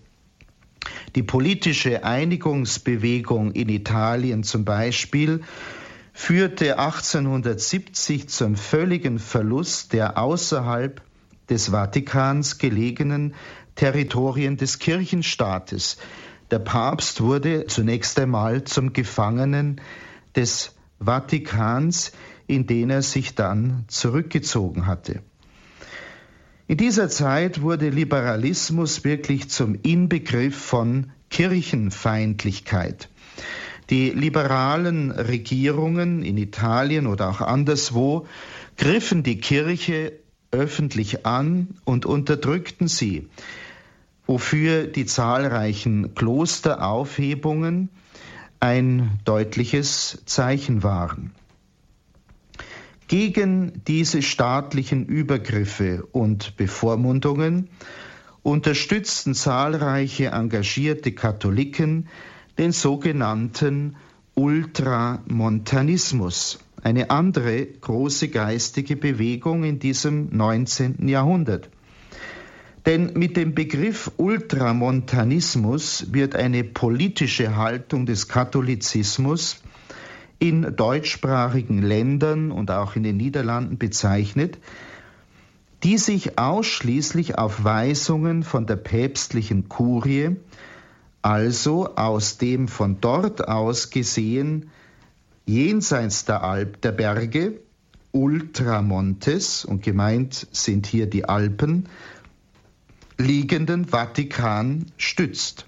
Die 1.16 1.24
politische 1.24 2.04
Einigungsbewegung 2.04 3.52
in 3.52 3.68
Italien 3.68 4.44
zum 4.44 4.64
Beispiel 4.64 5.40
führte 6.12 6.78
1870 6.78 8.28
zum 8.28 8.54
völligen 8.54 9.18
Verlust 9.18 9.92
der 9.92 10.18
außerhalb 10.18 11.02
des 11.48 11.70
Vatikans 11.70 12.58
gelegenen 12.58 13.34
Territorien 13.74 14.56
des 14.56 14.78
Kirchenstaates. 14.78 15.98
Der 16.50 16.60
Papst 16.60 17.20
wurde 17.20 17.66
zunächst 17.66 18.18
einmal 18.18 18.64
zum 18.64 18.92
Gefangenen 18.92 19.80
des 20.36 20.76
Vatikans, 21.00 22.12
in 22.46 22.66
den 22.66 22.90
er 22.90 23.02
sich 23.02 23.34
dann 23.34 23.84
zurückgezogen 23.88 24.86
hatte. 24.86 25.22
In 26.70 26.76
dieser 26.76 27.08
Zeit 27.08 27.62
wurde 27.62 27.88
Liberalismus 27.88 29.02
wirklich 29.02 29.50
zum 29.50 29.74
Inbegriff 29.82 30.56
von 30.56 31.10
Kirchenfeindlichkeit. 31.28 33.08
Die 33.90 34.10
liberalen 34.10 35.10
Regierungen 35.10 36.22
in 36.22 36.38
Italien 36.38 37.08
oder 37.08 37.28
auch 37.28 37.40
anderswo 37.40 38.28
griffen 38.76 39.24
die 39.24 39.40
Kirche 39.40 40.12
öffentlich 40.52 41.26
an 41.26 41.74
und 41.84 42.06
unterdrückten 42.06 42.86
sie, 42.86 43.26
wofür 44.28 44.86
die 44.86 45.06
zahlreichen 45.06 46.14
Klosteraufhebungen 46.14 47.88
ein 48.60 49.18
deutliches 49.24 50.22
Zeichen 50.24 50.84
waren. 50.84 51.32
Gegen 53.10 53.82
diese 53.88 54.22
staatlichen 54.22 55.04
Übergriffe 55.04 56.06
und 56.12 56.56
Bevormundungen 56.56 57.68
unterstützten 58.44 59.34
zahlreiche 59.34 60.26
engagierte 60.26 61.10
Katholiken 61.10 62.06
den 62.56 62.70
sogenannten 62.70 63.96
Ultramontanismus, 64.36 66.60
eine 66.84 67.10
andere 67.10 67.66
große 67.66 68.28
geistige 68.28 68.94
Bewegung 68.94 69.64
in 69.64 69.80
diesem 69.80 70.28
19. 70.30 71.08
Jahrhundert. 71.08 71.68
Denn 72.86 73.14
mit 73.14 73.36
dem 73.36 73.56
Begriff 73.56 74.12
Ultramontanismus 74.18 76.12
wird 76.12 76.36
eine 76.36 76.62
politische 76.62 77.56
Haltung 77.56 78.06
des 78.06 78.28
Katholizismus 78.28 79.60
in 80.40 80.75
deutschsprachigen 80.75 81.82
Ländern 81.82 82.50
und 82.50 82.70
auch 82.70 82.97
in 82.97 83.04
den 83.04 83.18
Niederlanden 83.18 83.78
bezeichnet, 83.78 84.59
die 85.85 85.99
sich 85.99 86.38
ausschließlich 86.38 87.38
auf 87.38 87.62
Weisungen 87.62 88.42
von 88.42 88.66
der 88.66 88.76
päpstlichen 88.76 89.68
Kurie, 89.68 90.37
also 91.23 91.94
aus 91.94 92.38
dem 92.38 92.68
von 92.68 93.00
dort 93.00 93.47
aus 93.47 93.90
gesehen 93.90 94.70
jenseits 95.47 96.25
der 96.25 96.42
Alp 96.42 96.80
der 96.80 96.92
Berge, 96.92 97.61
Ultramontes, 98.12 99.64
und 99.64 99.82
gemeint 99.82 100.47
sind 100.52 100.87
hier 100.87 101.06
die 101.06 101.26
Alpen, 101.26 101.88
liegenden 103.18 103.85
Vatikan 103.85 104.87
stützt. 104.97 105.66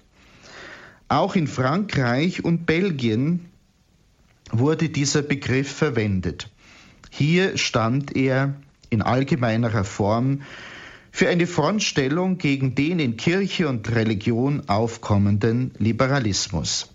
Auch 1.09 1.35
in 1.35 1.47
Frankreich 1.47 2.43
und 2.43 2.65
Belgien 2.65 3.52
wurde 4.59 4.89
dieser 4.89 5.21
Begriff 5.21 5.71
verwendet. 5.71 6.49
Hier 7.09 7.57
stand 7.57 8.15
er 8.15 8.55
in 8.89 9.01
allgemeinerer 9.01 9.83
Form 9.83 10.41
für 11.11 11.29
eine 11.29 11.45
Frontstellung 11.45 12.37
gegen 12.37 12.73
den 12.75 12.99
in 12.99 13.17
Kirche 13.17 13.67
und 13.67 13.93
Religion 13.93 14.67
aufkommenden 14.67 15.71
Liberalismus. 15.77 16.89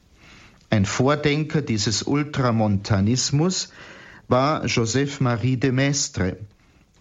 Ein 0.70 0.84
Vordenker 0.84 1.62
dieses 1.62 2.02
Ultramontanismus 2.02 3.72
war 4.28 4.66
Joseph 4.66 5.20
Marie 5.20 5.56
de 5.56 5.72
Maistre, 5.72 6.36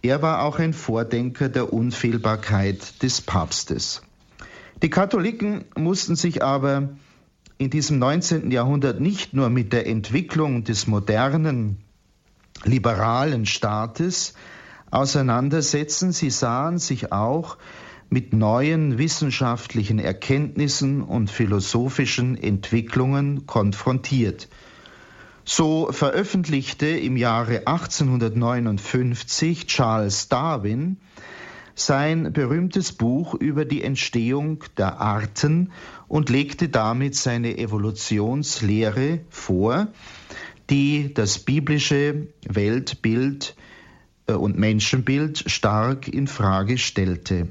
er 0.01 0.21
war 0.21 0.43
auch 0.43 0.59
ein 0.59 0.73
Vordenker 0.73 1.49
der 1.49 1.73
Unfehlbarkeit 1.73 3.01
des 3.01 3.19
Papstes. 3.21 4.01
Die 4.83 4.89
Katholiken 4.89 5.65
mussten 5.75 6.15
sich 6.15 6.43
aber 6.43 6.89
in 7.57 7.69
diesem 7.69 7.99
19. 7.99 8.51
Jahrhundert 8.51 8.99
nicht 8.99 9.33
nur 9.33 9.49
mit 9.49 9.73
der 9.73 9.87
Entwicklung 9.87 10.63
des 10.63 10.87
modernen 10.87 11.77
liberalen 12.63 13.45
Staates 13.45 14.33
auseinandersetzen, 14.91 16.11
sie 16.11 16.29
sahen 16.29 16.77
sich 16.77 17.11
auch 17.11 17.57
mit 18.09 18.33
neuen 18.33 18.97
wissenschaftlichen 18.97 19.99
Erkenntnissen 19.99 21.01
und 21.01 21.29
philosophischen 21.29 22.41
Entwicklungen 22.41 23.45
konfrontiert. 23.45 24.47
So 25.43 25.91
veröffentlichte 25.91 26.87
im 26.87 27.17
Jahre 27.17 27.67
1859 27.67 29.67
Charles 29.67 30.29
Darwin 30.29 30.97
sein 31.77 32.33
berühmtes 32.33 32.91
Buch 32.91 33.35
über 33.35 33.63
die 33.63 33.83
Entstehung 33.83 34.63
der 34.77 34.99
Arten 34.99 35.71
und 36.07 36.29
legte 36.29 36.69
damit 36.69 37.15
seine 37.15 37.57
Evolutionslehre 37.57 39.19
vor, 39.29 39.87
die 40.69 41.13
das 41.13 41.39
biblische 41.39 42.27
Weltbild 42.47 43.55
äh, 44.25 44.33
und 44.33 44.57
Menschenbild 44.57 45.43
stark 45.49 46.07
in 46.07 46.27
Frage 46.27 46.77
stellte. 46.79 47.49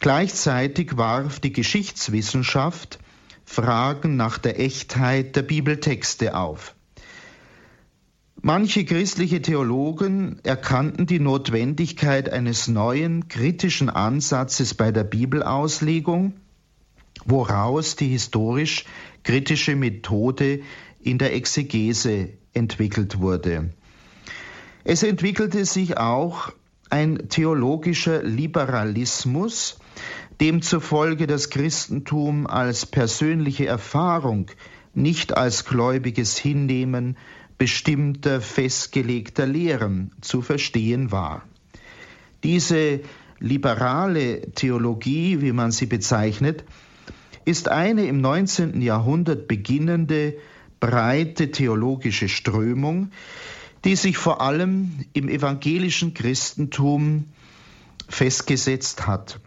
Gleichzeitig 0.00 0.96
warf 0.96 1.38
die 1.40 1.52
Geschichtswissenschaft 1.52 2.98
Fragen 3.44 4.16
nach 4.16 4.38
der 4.38 4.58
Echtheit 4.58 5.36
der 5.36 5.42
Bibeltexte 5.42 6.36
auf. 6.36 6.74
Manche 8.42 8.86
christliche 8.86 9.42
Theologen 9.42 10.40
erkannten 10.44 11.04
die 11.04 11.20
Notwendigkeit 11.20 12.32
eines 12.32 12.68
neuen 12.68 13.28
kritischen 13.28 13.90
Ansatzes 13.90 14.72
bei 14.72 14.92
der 14.92 15.04
Bibelauslegung, 15.04 16.32
woraus 17.26 17.96
die 17.96 18.08
historisch 18.08 18.86
kritische 19.24 19.76
Methode 19.76 20.62
in 21.02 21.18
der 21.18 21.34
Exegese 21.34 22.30
entwickelt 22.54 23.20
wurde. 23.20 23.74
Es 24.84 25.02
entwickelte 25.02 25.66
sich 25.66 25.98
auch 25.98 26.50
ein 26.88 27.28
theologischer 27.28 28.22
Liberalismus, 28.22 29.78
demzufolge 30.40 31.26
das 31.26 31.50
Christentum 31.50 32.46
als 32.46 32.86
persönliche 32.86 33.66
Erfahrung, 33.66 34.46
nicht 34.94 35.36
als 35.36 35.66
gläubiges 35.66 36.38
Hinnehmen 36.38 37.18
bestimmter 37.60 38.40
festgelegter 38.40 39.46
Lehren 39.46 40.12
zu 40.22 40.40
verstehen 40.40 41.12
war. 41.12 41.42
Diese 42.42 43.00
liberale 43.38 44.40
Theologie, 44.52 45.42
wie 45.42 45.52
man 45.52 45.70
sie 45.70 45.84
bezeichnet, 45.84 46.64
ist 47.44 47.68
eine 47.68 48.06
im 48.06 48.22
19. 48.22 48.80
Jahrhundert 48.80 49.46
beginnende 49.46 50.38
breite 50.80 51.50
theologische 51.50 52.30
Strömung, 52.30 53.10
die 53.84 53.94
sich 53.94 54.16
vor 54.16 54.40
allem 54.40 55.04
im 55.12 55.28
evangelischen 55.28 56.14
Christentum 56.14 57.26
festgesetzt 58.08 59.06
hat. 59.06 59.38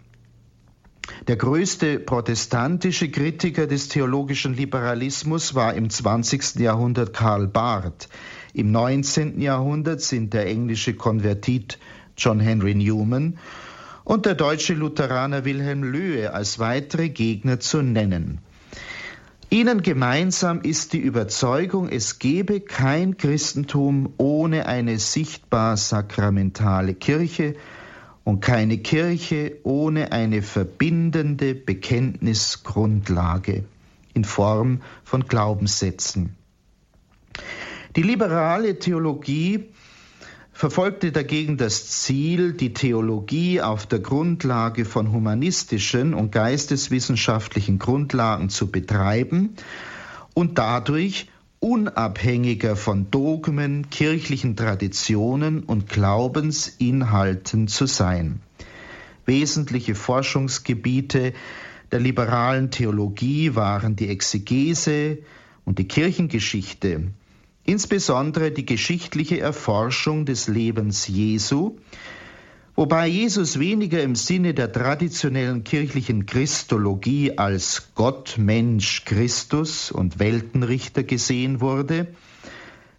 Der 1.28 1.36
größte 1.36 2.00
protestantische 2.00 3.10
Kritiker 3.10 3.68
des 3.68 3.90
theologischen 3.90 4.54
Liberalismus 4.54 5.54
war 5.54 5.74
im 5.74 5.90
20. 5.90 6.56
Jahrhundert 6.56 7.14
Karl 7.14 7.48
Barth. 7.48 8.08
Im 8.54 8.72
19. 8.72 9.42
Jahrhundert 9.42 10.02
sind 10.02 10.34
der 10.34 10.48
englische 10.48 10.94
Konvertit 10.94 11.78
John 12.18 12.40
Henry 12.40 12.76
Newman 12.76 13.38
und 14.06 14.26
der 14.26 14.36
deutsche 14.36 14.74
Lutheraner 14.74 15.44
Wilhelm 15.46 15.84
Löhe 15.84 16.34
als 16.34 16.60
weitere 16.60 17.10
Gegner 17.10 17.60
zu 17.60 17.82
nennen. 17.82 18.40
Ihnen 19.50 19.82
gemeinsam 19.84 20.62
ist 20.62 20.94
die 20.94 21.00
Überzeugung, 21.00 21.88
es 21.90 22.18
gebe 22.18 22.60
kein 22.60 23.18
Christentum 23.18 24.14
ohne 24.18 24.66
eine 24.66 24.98
sichtbar 25.00 25.78
sakramentale 25.78 26.96
Kirche 26.96 27.56
und 28.24 28.40
keine 28.40 28.78
Kirche 28.78 29.58
ohne 29.64 30.12
eine 30.12 30.42
verbindende 30.42 31.56
Bekenntnisgrundlage 31.56 33.66
in 34.14 34.24
Form 34.24 34.82
von 35.04 35.26
Glaubenssätzen. 35.26 36.36
Die 37.96 38.04
liberale 38.04 38.80
Theologie 38.80 39.66
verfolgte 40.54 41.12
dagegen 41.12 41.58
das 41.58 41.90
Ziel, 41.90 42.54
die 42.54 42.74
Theologie 42.74 43.62
auf 43.62 43.88
der 43.88 44.00
Grundlage 44.00 44.86
von 44.86 45.12
humanistischen 45.12 46.14
und 46.14 46.32
geisteswissenschaftlichen 46.32 47.80
Grundlagen 47.80 48.50
zu 48.50 48.72
betreiben 48.72 49.56
und 50.34 50.58
dadurch 50.58 51.28
unabhängiger 51.64 52.76
von 52.76 53.10
Dogmen, 53.10 53.90
kirchlichen 53.90 54.58
Traditionen 54.58 55.64
und 55.64 55.88
Glaubensinhalten 55.88 57.70
zu 57.70 57.86
sein. 57.86 58.42
Wesentliche 59.26 59.96
Forschungsgebiete 59.96 61.32
der 61.90 62.00
liberalen 62.02 62.70
Theologie 62.70 63.56
waren 63.56 63.96
die 63.96 64.10
Exegese 64.10 65.20
und 65.64 65.80
die 65.80 65.88
Kirchengeschichte, 65.88 67.14
insbesondere 67.64 68.52
die 68.52 68.66
geschichtliche 68.66 69.40
Erforschung 69.40 70.26
des 70.26 70.50
Lebens 70.50 71.08
Jesu, 71.08 71.78
wobei 72.76 73.08
Jesus 73.08 73.60
weniger 73.60 74.02
im 74.02 74.16
Sinne 74.16 74.54
der 74.54 74.72
traditionellen 74.72 75.64
kirchlichen 75.64 76.26
Christologie 76.26 77.38
als 77.38 77.90
Gott, 77.96 78.36
Mensch, 78.38 79.06
Christus 79.06 79.92
und 79.92 80.20
Weltenrichter 80.20 81.04
gesehen 81.04 81.62
wurde, 81.62 82.08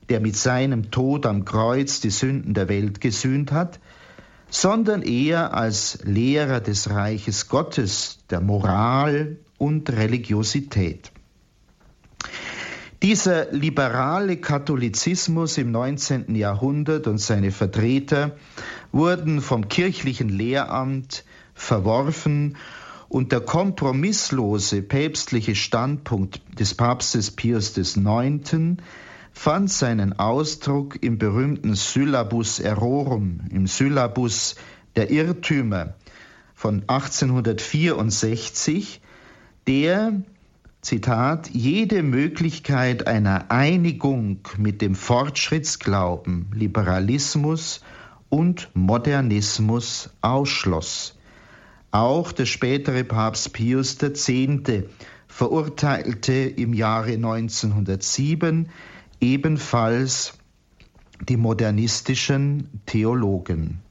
der 0.08 0.20
mit 0.20 0.36
seinem 0.36 0.90
Tod 0.90 1.26
am 1.26 1.44
Kreuz 1.44 2.00
die 2.00 2.10
Sünden 2.10 2.54
der 2.54 2.68
Welt 2.68 3.00
gesühnt 3.00 3.52
hat, 3.52 3.80
sondern 4.50 5.02
eher 5.02 5.54
als 5.54 5.98
Lehrer 6.04 6.60
des 6.60 6.90
Reiches 6.90 7.48
Gottes, 7.48 8.18
der 8.30 8.40
Moral 8.40 9.38
und 9.58 9.90
Religiosität. 9.90 11.13
Dieser 13.04 13.52
liberale 13.52 14.38
Katholizismus 14.38 15.58
im 15.58 15.70
19. 15.70 16.34
Jahrhundert 16.36 17.06
und 17.06 17.18
seine 17.18 17.50
Vertreter 17.50 18.34
wurden 18.92 19.42
vom 19.42 19.68
kirchlichen 19.68 20.30
Lehramt 20.30 21.26
verworfen 21.52 22.56
und 23.10 23.30
der 23.30 23.42
kompromisslose 23.42 24.80
päpstliche 24.80 25.54
Standpunkt 25.54 26.40
des 26.58 26.72
Papstes 26.72 27.30
Pius 27.30 27.76
IX. 27.76 28.78
fand 29.34 29.70
seinen 29.70 30.18
Ausdruck 30.18 30.96
im 31.02 31.18
berühmten 31.18 31.74
Syllabus 31.74 32.58
Errorum, 32.58 33.40
im 33.50 33.66
Syllabus 33.66 34.54
der 34.96 35.10
Irrtümer 35.10 35.92
von 36.54 36.84
1864, 36.86 39.02
der 39.66 40.22
Zitat, 40.84 41.48
jede 41.50 42.02
Möglichkeit 42.02 43.06
einer 43.06 43.50
Einigung 43.50 44.40
mit 44.58 44.82
dem 44.82 44.94
Fortschrittsglauben, 44.94 46.50
Liberalismus 46.52 47.80
und 48.28 48.68
Modernismus 48.74 50.10
ausschloss. 50.20 51.18
Auch 51.90 52.32
der 52.32 52.44
spätere 52.44 53.02
Papst 53.02 53.54
Pius 53.54 53.96
X. 54.02 54.30
verurteilte 55.26 56.34
im 56.34 56.74
Jahre 56.74 57.12
1907 57.12 58.68
ebenfalls 59.22 60.34
die 61.26 61.38
modernistischen 61.38 62.82
Theologen. 62.84 63.83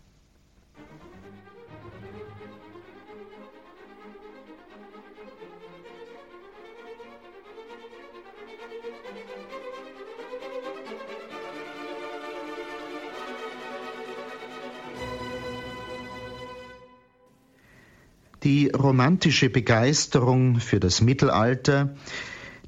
Romantische 18.84 19.50
Begeisterung 19.50 20.60
für 20.60 20.80
das 20.80 21.02
Mittelalter, 21.02 21.96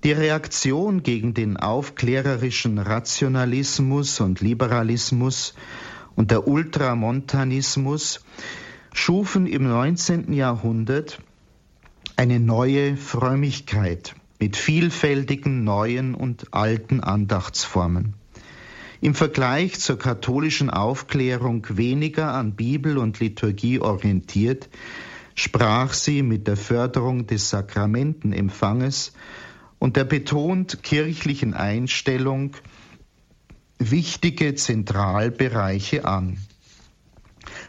die 0.04 0.14
Reaktion 0.14 1.04
gegen 1.04 1.34
den 1.34 1.58
aufklärerischen 1.58 2.80
Rationalismus 2.80 4.22
und 4.22 4.40
Liberalismus 4.40 5.56
und 6.16 6.32
der 6.32 6.48
Ultramontanismus 6.48 8.22
schufen 8.94 9.46
im 9.46 9.68
19. 9.68 10.32
Jahrhundert 10.32 11.20
eine 12.16 12.40
neue 12.40 12.96
Frömmigkeit 12.96 14.16
mit 14.40 14.56
vielfältigen 14.56 15.64
neuen 15.64 16.16
und 16.16 16.54
alten 16.54 17.02
Andachtsformen. 17.02 18.14
Im 19.02 19.14
Vergleich 19.14 19.80
zur 19.80 20.00
katholischen 20.00 20.70
Aufklärung 20.70 21.68
weniger 21.70 22.34
an 22.34 22.56
Bibel 22.56 22.98
und 22.98 23.20
Liturgie 23.20 23.80
orientiert, 23.80 24.70
sprach 25.36 25.94
sie 25.94 26.24
mit 26.24 26.48
der 26.48 26.58
Förderung 26.58 27.28
des 27.28 27.50
Sakramentenempfanges 27.50 29.14
und 29.78 29.98
der 29.98 30.06
betont 30.06 30.82
kirchlichen 30.82 31.54
Einstellung 31.54 32.56
wichtige 33.78 34.56
Zentralbereiche 34.56 36.06
an. 36.06 36.38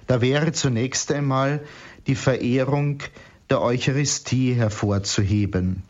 Da 0.06 0.20
wäre 0.20 0.52
zunächst 0.52 1.12
einmal 1.12 1.60
die 2.06 2.14
Verehrung 2.14 3.02
der 3.50 3.60
Eucharistie 3.60 4.54
hervorzuheben. 4.54 5.82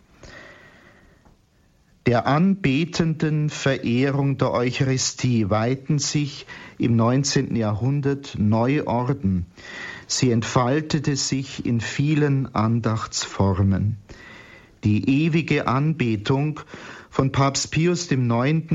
Der 2.07 2.27
anbetenden 2.27 3.51
Verehrung 3.51 4.39
der 4.39 4.53
Eucharistie 4.53 5.51
weiten 5.51 5.99
sich 5.99 6.47
im 6.79 6.95
19. 6.95 7.57
Jahrhundert 7.57 8.37
neue 8.39 8.87
Orden, 8.87 9.47
Sie 10.07 10.31
entfaltete 10.31 11.16
sich 11.16 11.66
in 11.66 11.81
vielen 11.81 12.55
Andachtsformen. 12.55 13.97
Die 14.85 15.25
ewige 15.25 15.66
Anbetung 15.66 16.61
von 17.11 17.33
Papst 17.33 17.73
Pius 17.73 18.11
IX. 18.11 18.23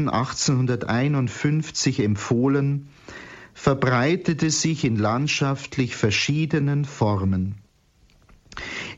1851 0.08 2.02
empfohlen, 2.02 2.90
verbreitete 3.54 4.50
sich 4.50 4.84
in 4.84 4.98
landschaftlich 4.98 5.96
verschiedenen 5.96 6.84
Formen. 6.84 7.56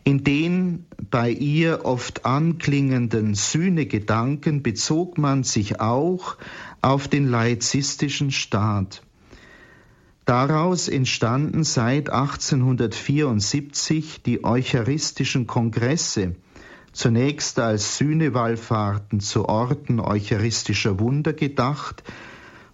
In 0.03 0.23
den 0.23 0.85
bei 1.11 1.29
ihr 1.29 1.85
oft 1.85 2.25
anklingenden 2.25 3.35
Sühnegedanken 3.35 4.63
bezog 4.63 5.17
man 5.17 5.43
sich 5.43 5.79
auch 5.79 6.37
auf 6.81 7.07
den 7.07 7.27
laizistischen 7.27 8.31
Staat. 8.31 9.03
Daraus 10.25 10.87
entstanden 10.87 11.65
seit 11.65 12.09
1874 12.09 14.23
die 14.23 14.45
eucharistischen 14.45 15.47
Kongresse, 15.47 16.35
zunächst 16.93 17.59
als 17.59 17.97
Sühnewallfahrten 17.97 19.19
zu 19.19 19.49
Orten 19.49 19.99
eucharistischer 19.99 20.97
Wunder 20.99 21.33
gedacht, 21.33 22.03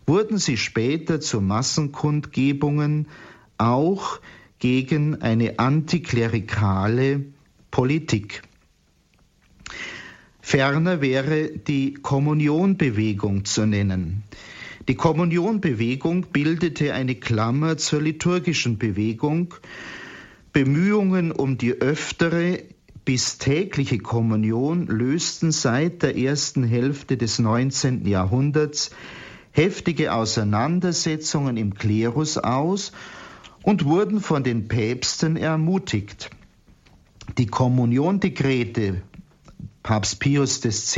wurden 0.06 0.38
sie 0.38 0.58
später 0.58 1.20
zu 1.20 1.42
Massenkundgebungen, 1.42 3.08
auch 3.58 4.20
gegen 4.60 5.22
eine 5.22 5.58
antiklerikale 5.58 7.26
Politik. 7.72 8.44
Ferner 10.42 11.02
wäre 11.02 11.50
die 11.50 11.94
Kommunionbewegung 11.94 13.46
zu 13.46 13.66
nennen. 13.66 14.24
Die 14.90 14.96
Kommunionbewegung 14.96 16.32
bildete 16.34 16.96
eine 16.96 17.14
Klammer 17.14 17.78
zur 17.78 18.02
liturgischen 18.02 18.80
Bewegung. 18.80 19.54
Bemühungen 20.52 21.32
um 21.32 21.60
die 21.60 21.74
öftere 21.74 22.64
bis 23.06 23.38
tägliche 23.38 24.00
Kommunion 24.00 24.88
lösten 24.88 25.52
seit 25.52 26.02
der 26.02 26.18
ersten 26.18 26.64
Hälfte 26.64 27.18
des 27.18 27.38
19. 27.38 28.08
Jahrhunderts 28.08 28.90
heftige 29.52 30.12
Auseinandersetzungen 30.12 31.56
im 31.58 31.76
Klerus 31.76 32.40
aus 32.40 32.92
und 33.62 33.86
wurden 33.86 34.20
von 34.20 34.44
den 34.44 34.68
Päpsten 34.70 35.38
ermutigt. 35.38 36.32
Die 37.38 37.46
Kommuniondekrete 37.46 39.04
Papst 39.84 40.20
Pius 40.20 40.66
X. 40.66 40.98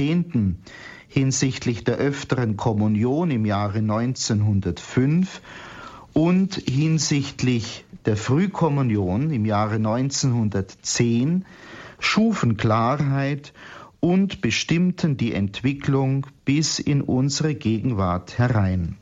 hinsichtlich 1.12 1.84
der 1.84 1.97
öfteren 1.97 2.56
Kommunion 2.56 3.32
im 3.32 3.45
Jahre 3.45 3.80
1905 3.80 5.41
und 6.13 6.56
hinsichtlich 6.56 7.84
der 8.06 8.15
Frühkommunion 8.15 9.30
im 9.30 9.43
Jahre 9.43 9.76
1910 9.76 11.45
schufen 12.00 12.56
Klarheit 12.56 13.52
und 14.00 14.39
bestimmten 14.39 15.17
die 15.17 15.34
Entwicklung 15.34 16.28
bis 16.45 16.80
in 16.80 17.02
unsere 17.02 17.56
Gegenwart 17.56 18.38
herein. 18.38 18.95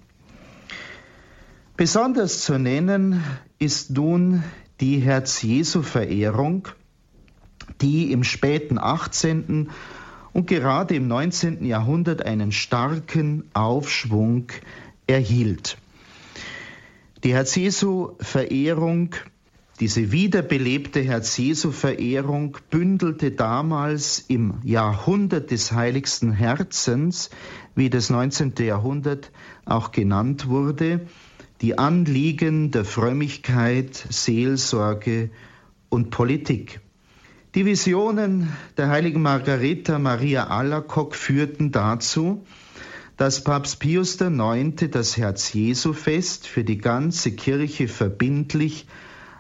Besonders 1.78 2.42
zu 2.42 2.58
nennen 2.58 3.24
ist 3.60 3.92
nun 3.92 4.44
die 4.82 4.98
Herz-Jesu-Verehrung, 4.98 6.70
die 7.82 8.12
im 8.12 8.24
späten 8.24 8.80
18. 8.80 9.70
und 10.34 10.48
gerade 10.48 10.96
im 10.96 11.08
19. 11.08 11.66
Jahrhundert 11.66 12.26
einen 12.26 12.52
starken 12.52 13.44
Aufschwung 13.54 14.48
erhielt. 15.08 15.78
Die 17.24 17.34
Herz-Jesu-Verehrung, 17.34 19.16
diese 19.80 20.12
wiederbelebte 20.12 21.02
Herz-Jesu-Verehrung 21.02 22.58
bündelte 22.70 23.32
damals 23.32 24.20
im 24.28 24.56
Jahrhundert 24.64 25.52
des 25.52 25.72
heiligsten 25.72 26.32
Herzens, 26.32 27.30
wie 27.76 27.90
das 27.90 28.10
19. 28.10 28.54
Jahrhundert 28.60 29.32
auch 29.66 29.92
genannt 29.92 30.48
wurde, 30.48 31.08
die 31.62 31.78
Anliegen 31.78 32.72
der 32.72 32.86
Frömmigkeit, 32.86 33.96
Seelsorge 34.10 35.30
und 35.90 36.10
Politik. 36.10 36.80
Die 37.56 37.66
Visionen 37.66 38.54
der 38.78 38.90
heiligen 38.90 39.24
Margareta 39.24 39.98
Maria 39.98 40.50
Alacock 40.50 41.16
führten 41.16 41.72
dazu, 41.72 42.46
dass 43.18 43.44
Papst 43.44 43.80
Pius 43.80 44.22
IX. 44.22 44.76
das 44.92 45.18
Herz 45.18 45.52
Jesu 45.54 45.94
Fest 45.94 46.46
für 46.46 46.64
die 46.64 46.78
ganze 46.78 47.32
Kirche 47.32 47.88
verbindlich 47.88 48.86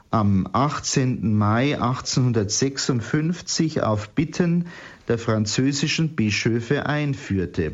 am 0.10 0.50
18. 0.52 1.38
Mai 1.38 1.80
1856 1.80 3.84
auf 3.84 4.10
Bitten 4.10 4.66
der 5.08 5.20
französischen 5.20 6.16
Bischöfe 6.16 6.88
einführte. 6.88 7.74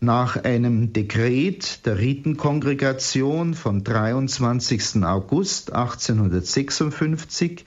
Nach 0.00 0.42
einem 0.42 0.94
Dekret 0.94 1.84
der 1.84 1.98
Ritenkongregation 1.98 3.52
vom 3.52 3.84
23. 3.84 5.04
August 5.04 5.74
1856 5.74 7.66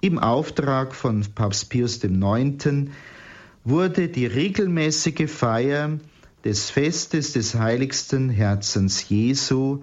im 0.00 0.18
Auftrag 0.18 0.94
von 0.94 1.24
Papst 1.34 1.68
Pius 1.68 2.02
IX. 2.02 2.90
wurde 3.64 4.08
die 4.08 4.26
regelmäßige 4.26 5.30
Feier 5.30 5.98
des 6.44 6.70
Festes 6.70 7.34
des 7.34 7.54
heiligsten 7.54 8.30
Herzens 8.30 9.08
Jesu 9.08 9.82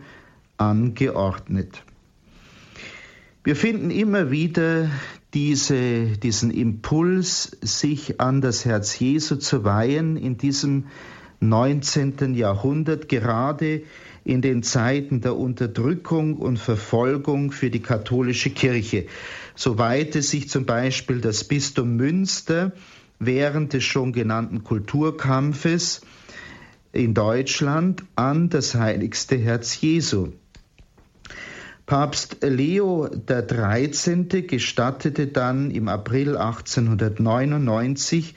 angeordnet. 0.57 1.83
Wir 3.43 3.55
finden 3.55 3.91
immer 3.91 4.31
wieder 4.31 4.89
diese, 5.33 6.17
diesen 6.17 6.49
Impuls, 6.51 7.55
sich 7.61 8.19
an 8.19 8.41
das 8.41 8.65
Herz 8.65 8.97
Jesu 8.97 9.35
zu 9.35 9.63
weihen 9.63 10.17
in 10.17 10.37
diesem 10.37 10.85
19. 11.39 12.33
Jahrhundert, 12.33 13.07
gerade 13.07 13.83
in 14.27 14.41
den 14.41 14.63
Zeiten 14.63 15.21
der 15.21 15.37
Unterdrückung 15.37 16.35
und 16.35 16.57
Verfolgung 16.59 17.51
für 17.51 17.69
die 17.69 17.81
katholische 17.81 18.49
Kirche. 18.49 19.05
So 19.57 19.77
weihte 19.79 20.21
sich 20.21 20.49
zum 20.49 20.65
Beispiel 20.67 21.19
das 21.19 21.43
Bistum 21.43 21.95
Münster 21.95 22.73
während 23.17 23.73
des 23.73 23.83
schon 23.83 24.13
genannten 24.13 24.63
Kulturkampfes 24.63 26.01
in 26.91 27.15
Deutschland 27.15 28.03
an 28.15 28.49
das 28.49 28.75
heiligste 28.75 29.35
Herz 29.35 29.81
Jesu. 29.81 30.27
Papst 31.87 32.37
Leo 32.43 33.09
XIII. 33.09 34.45
gestattete 34.45 35.25
dann 35.25 35.71
im 35.71 35.87
April 35.87 36.37
1899 36.37 38.35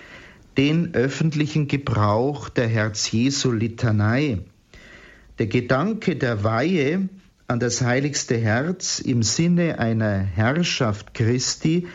den 0.56 0.94
öffentlichen 0.94 1.68
Gebrauch 1.68 2.48
der 2.48 2.68
Herz-Jesu-Litanei. 2.68 4.38
Der 5.38 5.48
Gedanke 5.48 6.16
der 6.16 6.44
Weihe 6.44 7.10
an 7.50 7.58
das 7.58 7.82
heiligste 7.82 8.38
Herz 8.38 9.00
im 9.00 9.24
Sinne 9.24 9.80
einer 9.80 10.18
Herrschaft 10.18 11.14
Christi 11.14 11.88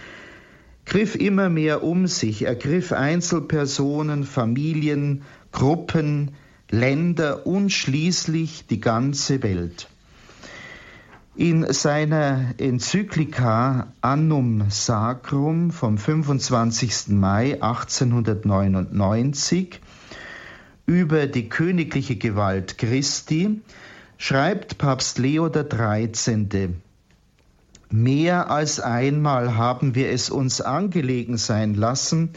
griff 0.84 1.16
immer 1.16 1.50
mehr 1.50 1.82
um 1.82 2.08
sich, 2.08 2.44
ergriff 2.44 2.92
Einzelpersonen, 2.92 4.26
Familien, 4.26 5.22
Gruppen, 5.54 6.32
Länder 6.70 7.48
und 7.48 7.70
schließlich 7.70 8.68
die 8.68 8.82
ganze 8.82 9.44
Welt. 9.44 9.88
In 11.38 11.72
seiner 11.72 12.54
Enzyklika 12.58 13.94
Annum 14.02 14.66
Sacrum 14.70 15.72
vom 15.72 15.98
25. 15.98 17.08
Mai 17.08 17.62
1899 17.62 19.80
über 20.86 21.28
die 21.28 21.48
königliche 21.48 22.18
Gewalt 22.18 22.78
Christi 22.78 23.62
schreibt 24.18 24.78
Papst 24.78 25.18
Leo 25.18 25.50
XIII. 25.50 26.76
Mehr 27.90 28.50
als 28.50 28.80
einmal 28.80 29.56
haben 29.56 29.96
wir 29.96 30.10
es 30.10 30.30
uns 30.30 30.62
angelegen 30.62 31.38
sein 31.38 31.76
lassen, 31.76 32.30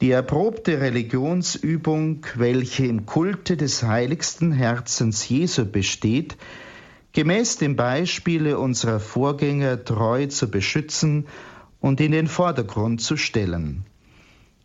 die 0.00 0.10
erprobte 0.10 0.80
Religionsübung, 0.80 2.24
welche 2.36 2.86
im 2.86 3.04
Kulte 3.04 3.56
des 3.56 3.82
heiligsten 3.82 4.52
Herzens 4.52 5.28
Jesu 5.28 5.66
besteht, 5.66 6.38
gemäß 7.12 7.58
dem 7.58 7.76
Beispiele 7.76 8.58
unserer 8.58 9.00
Vorgänger 9.00 9.84
treu 9.84 10.26
zu 10.26 10.50
beschützen 10.50 11.26
und 11.80 12.00
in 12.00 12.12
den 12.12 12.28
Vordergrund 12.28 13.02
zu 13.02 13.16
stellen. 13.16 13.84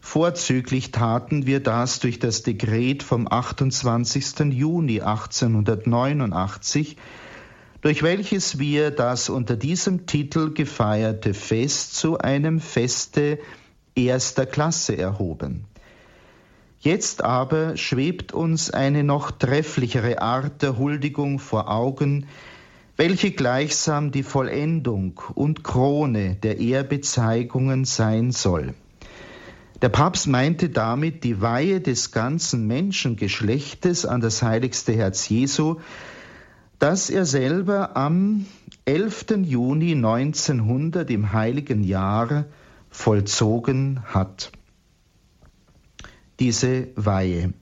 Vorzüglich 0.06 0.91
taten 0.91 1.48
wir 1.48 1.62
das 1.62 2.00
durch 2.00 2.20
das 2.20 2.44
Dekret 2.44 3.02
vom 3.02 3.28
28. 3.28 4.54
Juni 4.54 5.02
1889, 5.02 6.96
durch 7.82 8.04
welches 8.04 8.60
wir 8.60 8.91
das 8.91 9.30
unter 9.30 9.58
diesem 9.58 10.06
Titel 10.06 10.54
gefeierte 10.54 11.34
Fest 11.34 11.96
zu 11.96 12.20
einem 12.20 12.60
Feste 12.60 13.39
erster 13.96 14.46
Klasse 14.46 14.96
erhoben. 14.96 15.65
Jetzt 16.80 17.24
aber 17.24 17.76
schwebt 17.76 18.32
uns 18.32 18.70
eine 18.70 19.04
noch 19.04 19.32
trefflichere 19.32 20.22
Art 20.22 20.62
der 20.62 20.78
Huldigung 20.78 21.39
vor 21.39 21.70
Augen, 21.70 22.28
welche 22.96 23.32
gleichsam 23.32 24.12
die 24.12 24.24
Vollendung 24.24 25.20
und 25.34 25.63
Krone 25.63 26.36
der 26.36 26.60
Ehrbezeigungen 26.60 27.86
sein 27.86 28.32
soll. 28.32 28.76
Der 29.82 29.90
Papst 29.90 30.28
meinte 30.28 30.70
damit 30.70 31.26
die 31.26 31.42
Weihe 31.42 31.82
des 31.82 32.12
ganzen 32.12 32.66
Menschengeschlechtes 32.66 34.06
an 34.06 34.22
das 34.22 34.42
heiligste 34.42 34.94
Herz 34.94 35.28
Jesu, 35.28 35.78
das 36.80 37.10
er 37.10 37.26
selber 37.26 37.98
am 37.98 38.46
11. 38.86 39.26
Juni 39.44 39.92
1900 39.92 41.10
im 41.10 41.34
heiligen 41.34 41.84
Jahr 41.84 42.46
vollzogen 42.90 44.02
hat. 44.06 44.52
Diese 46.40 46.88
Weihe. 46.96 47.54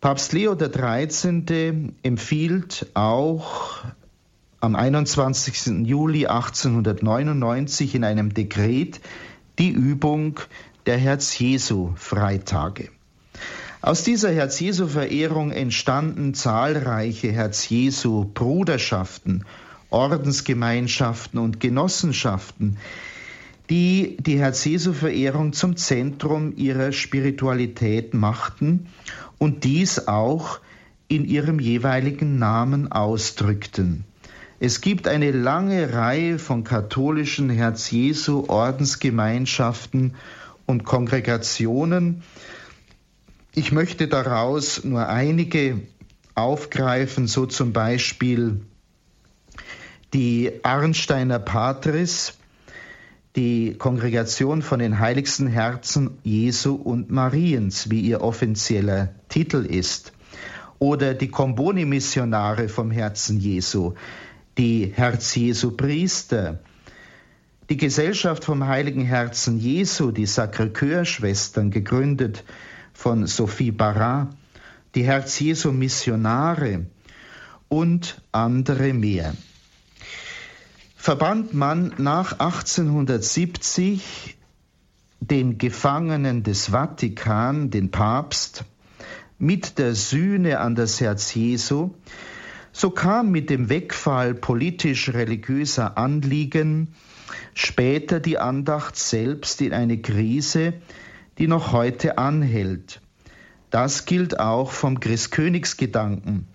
Papst 0.00 0.32
Leo 0.32 0.54
XIII. 0.54 1.92
empfiehlt 2.02 2.86
auch 2.94 3.84
am 4.60 4.76
21. 4.76 5.86
Juli 5.86 6.26
1899 6.26 7.94
in 7.96 8.04
einem 8.04 8.32
Dekret 8.32 9.00
die 9.58 9.70
Übung 9.70 10.40
der 10.86 10.98
Herz-Jesu-Freitage. 10.98 12.90
Aus 13.80 14.02
dieser 14.02 14.30
Herz-Jesu-Verehrung 14.32 15.50
entstanden 15.50 16.34
zahlreiche 16.34 17.32
Herz-Jesu-Bruderschaften, 17.32 19.46
Ordensgemeinschaften 19.90 21.38
und 21.38 21.60
Genossenschaften, 21.60 22.76
die 23.70 24.18
die 24.20 24.38
Herz-Jesu-Verehrung 24.38 25.52
zum 25.52 25.76
Zentrum 25.76 26.56
ihrer 26.56 26.92
Spiritualität 26.92 28.14
machten 28.14 28.86
und 29.38 29.64
dies 29.64 30.08
auch 30.08 30.60
in 31.08 31.24
ihrem 31.24 31.58
jeweiligen 31.60 32.38
Namen 32.38 32.90
ausdrückten. 32.90 34.04
Es 34.60 34.80
gibt 34.80 35.08
eine 35.08 35.30
lange 35.30 35.92
Reihe 35.92 36.38
von 36.38 36.64
katholischen 36.64 37.50
Herz-Jesu-Ordensgemeinschaften 37.50 40.14
und 40.66 40.84
Kongregationen, 40.84 42.22
ich 43.54 43.72
möchte 43.72 44.08
daraus 44.08 44.84
nur 44.84 45.08
einige 45.08 45.80
aufgreifen, 46.34 47.26
so 47.26 47.46
zum 47.46 47.72
Beispiel 47.72 48.60
die 50.12 50.52
Arnsteiner 50.62 51.38
Patris, 51.38 52.34
die 53.36 53.74
Kongregation 53.74 54.62
von 54.62 54.78
den 54.78 54.98
heiligsten 54.98 55.48
Herzen 55.48 56.18
Jesu 56.22 56.74
und 56.74 57.10
Mariens, 57.10 57.90
wie 57.90 58.00
ihr 58.00 58.20
offizieller 58.20 59.14
Titel 59.28 59.64
ist, 59.64 60.12
oder 60.78 61.14
die 61.14 61.28
Comboni-Missionare 61.28 62.68
vom 62.68 62.90
Herzen 62.90 63.38
Jesu, 63.38 63.94
die 64.58 64.92
Herz-Jesu-Priester, 64.94 66.60
die 67.70 67.76
Gesellschaft 67.76 68.44
vom 68.44 68.66
Heiligen 68.66 69.04
Herzen 69.04 69.58
Jesu, 69.58 70.10
die 70.10 70.26
Sacré-Cœur-Schwestern, 70.26 71.70
gegründet 71.70 72.44
von 72.92 73.26
Sophie 73.26 73.70
Barra, 73.70 74.30
die 74.94 75.04
Herz 75.04 75.38
Jesu 75.40 75.72
Missionare 75.72 76.86
und 77.68 78.20
andere 78.32 78.92
mehr. 78.92 79.34
Verband 80.96 81.54
man 81.54 81.92
nach 81.98 82.32
1870 82.32 84.36
den 85.20 85.58
Gefangenen 85.58 86.42
des 86.42 86.68
Vatikan, 86.68 87.70
den 87.70 87.90
Papst, 87.90 88.64
mit 89.38 89.78
der 89.78 89.94
Sühne 89.94 90.60
an 90.60 90.74
das 90.74 91.00
Herz 91.00 91.34
Jesu, 91.34 91.94
so 92.72 92.90
kam 92.90 93.30
mit 93.30 93.50
dem 93.50 93.68
Wegfall 93.68 94.34
politisch-religiöser 94.34 95.96
Anliegen 95.96 96.94
später 97.54 98.20
die 98.20 98.38
Andacht 98.38 98.94
selbst 98.96 99.60
in 99.60 99.72
eine 99.72 99.98
Krise, 99.98 100.74
die 101.38 101.48
noch 101.48 101.72
heute 101.72 102.18
anhält. 102.18 103.00
Das 103.70 104.04
gilt 104.04 104.38
auch 104.38 104.70
vom 104.70 105.00
Christkönigsgedanken, 105.00 106.46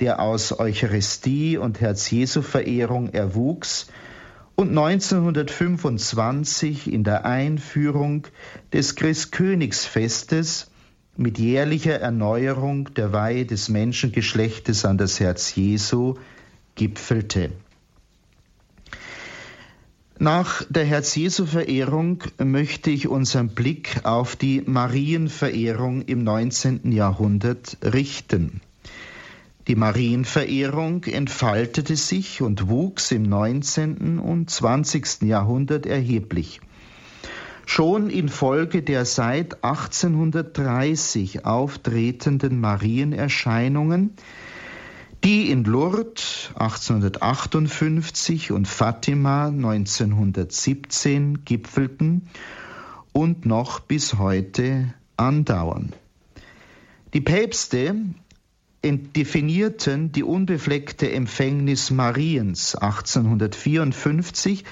der 0.00 0.18
aus 0.20 0.58
Eucharistie 0.58 1.58
und 1.58 1.80
Herz-Jesu-Verehrung 1.80 3.10
erwuchs 3.10 3.86
und 4.56 4.70
1925 4.70 6.92
in 6.92 7.04
der 7.04 7.24
Einführung 7.24 8.26
des 8.72 8.96
Christkönigsfestes 8.96 10.72
mit 11.16 11.38
jährlicher 11.38 12.00
Erneuerung 12.00 12.92
der 12.94 13.12
Weihe 13.12 13.46
des 13.46 13.68
Menschengeschlechtes 13.68 14.84
an 14.84 14.98
das 14.98 15.20
Herz 15.20 15.54
Jesu 15.54 16.14
gipfelte. 16.74 17.52
Nach 20.20 20.62
der 20.68 20.84
Herz-Jesu-Verehrung 20.84 22.22
möchte 22.38 22.90
ich 22.90 23.08
unseren 23.08 23.48
Blick 23.48 24.00
auf 24.04 24.36
die 24.36 24.62
Marienverehrung 24.64 26.02
im 26.02 26.22
19. 26.22 26.92
Jahrhundert 26.92 27.76
richten. 27.82 28.60
Die 29.66 29.74
Marienverehrung 29.74 31.02
entfaltete 31.02 31.96
sich 31.96 32.42
und 32.42 32.68
wuchs 32.68 33.10
im 33.10 33.24
19. 33.24 34.20
und 34.20 34.48
20. 34.48 35.22
Jahrhundert 35.22 35.84
erheblich. 35.84 36.60
Schon 37.66 38.08
infolge 38.08 38.82
der 38.82 39.06
seit 39.06 39.64
1830 39.64 41.44
auftretenden 41.44 42.60
Marienerscheinungen 42.60 44.10
die 45.24 45.50
in 45.50 45.64
Lourdes 45.64 46.50
1858 46.54 48.52
und 48.52 48.68
Fatima 48.68 49.46
1917 49.46 51.46
gipfelten 51.46 52.28
und 53.12 53.46
noch 53.46 53.80
bis 53.80 54.18
heute 54.18 54.92
andauern. 55.16 55.94
Die 57.14 57.22
Päpste 57.22 57.94
definierten 58.82 60.12
die 60.12 60.24
unbefleckte 60.24 61.10
Empfängnis 61.10 61.90
Mariens 61.90 62.74
1854 62.74 64.64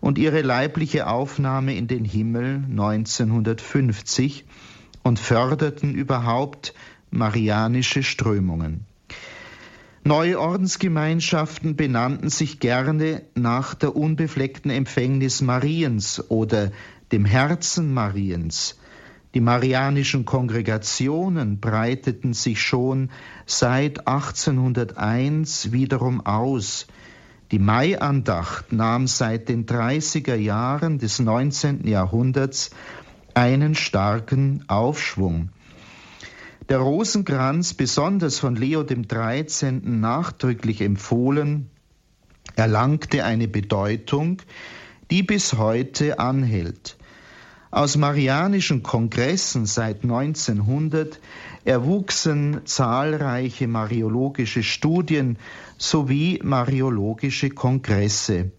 und 0.00 0.18
ihre 0.18 0.42
leibliche 0.42 1.06
Aufnahme 1.06 1.76
in 1.76 1.86
den 1.86 2.04
Himmel 2.04 2.64
1950 2.68 4.44
und 5.04 5.20
förderten 5.20 5.94
überhaupt 5.94 6.74
marianische 7.12 8.02
Strömungen. 8.02 8.89
Neue 10.02 10.40
Ordensgemeinschaften 10.40 11.76
benannten 11.76 12.30
sich 12.30 12.58
gerne 12.58 13.22
nach 13.34 13.74
der 13.74 13.94
unbefleckten 13.94 14.70
Empfängnis 14.70 15.42
Mariens 15.42 16.24
oder 16.30 16.72
dem 17.12 17.26
Herzen 17.26 17.92
Mariens. 17.92 18.78
Die 19.34 19.40
marianischen 19.40 20.24
Kongregationen 20.24 21.60
breiteten 21.60 22.32
sich 22.32 22.62
schon 22.62 23.10
seit 23.44 24.08
1801 24.08 25.70
wiederum 25.70 26.24
aus. 26.24 26.86
Die 27.50 27.58
Maiandacht 27.58 28.72
nahm 28.72 29.06
seit 29.06 29.50
den 29.50 29.66
30er 29.66 30.34
Jahren 30.34 30.98
des 30.98 31.18
19. 31.18 31.86
Jahrhunderts 31.86 32.70
einen 33.34 33.74
starken 33.74 34.64
Aufschwung. 34.66 35.50
Der 36.70 36.78
Rosenkranz, 36.78 37.74
besonders 37.74 38.38
von 38.38 38.54
Leo 38.54 38.84
dem 38.84 39.08
13. 39.08 39.98
nachdrücklich 39.98 40.82
empfohlen, 40.82 41.68
erlangte 42.54 43.24
eine 43.24 43.48
Bedeutung, 43.48 44.40
die 45.10 45.24
bis 45.24 45.54
heute 45.54 46.20
anhält. 46.20 46.96
Aus 47.72 47.96
marianischen 47.96 48.84
Kongressen 48.84 49.66
seit 49.66 50.04
1900 50.04 51.18
erwuchsen 51.64 52.60
zahlreiche 52.66 53.66
mariologische 53.66 54.62
Studien 54.62 55.38
sowie 55.76 56.38
mariologische 56.44 57.50
Kongresse. 57.50 58.52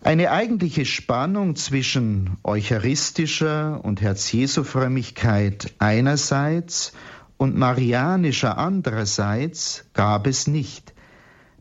Eine 0.00 0.30
eigentliche 0.30 0.84
Spannung 0.84 1.56
zwischen 1.56 2.36
eucharistischer 2.44 3.84
und 3.84 4.00
Herz-Jesu-Frömmigkeit 4.00 5.74
einerseits 5.80 6.92
und 7.36 7.56
marianischer 7.56 8.58
andererseits 8.58 9.86
gab 9.94 10.28
es 10.28 10.46
nicht, 10.46 10.94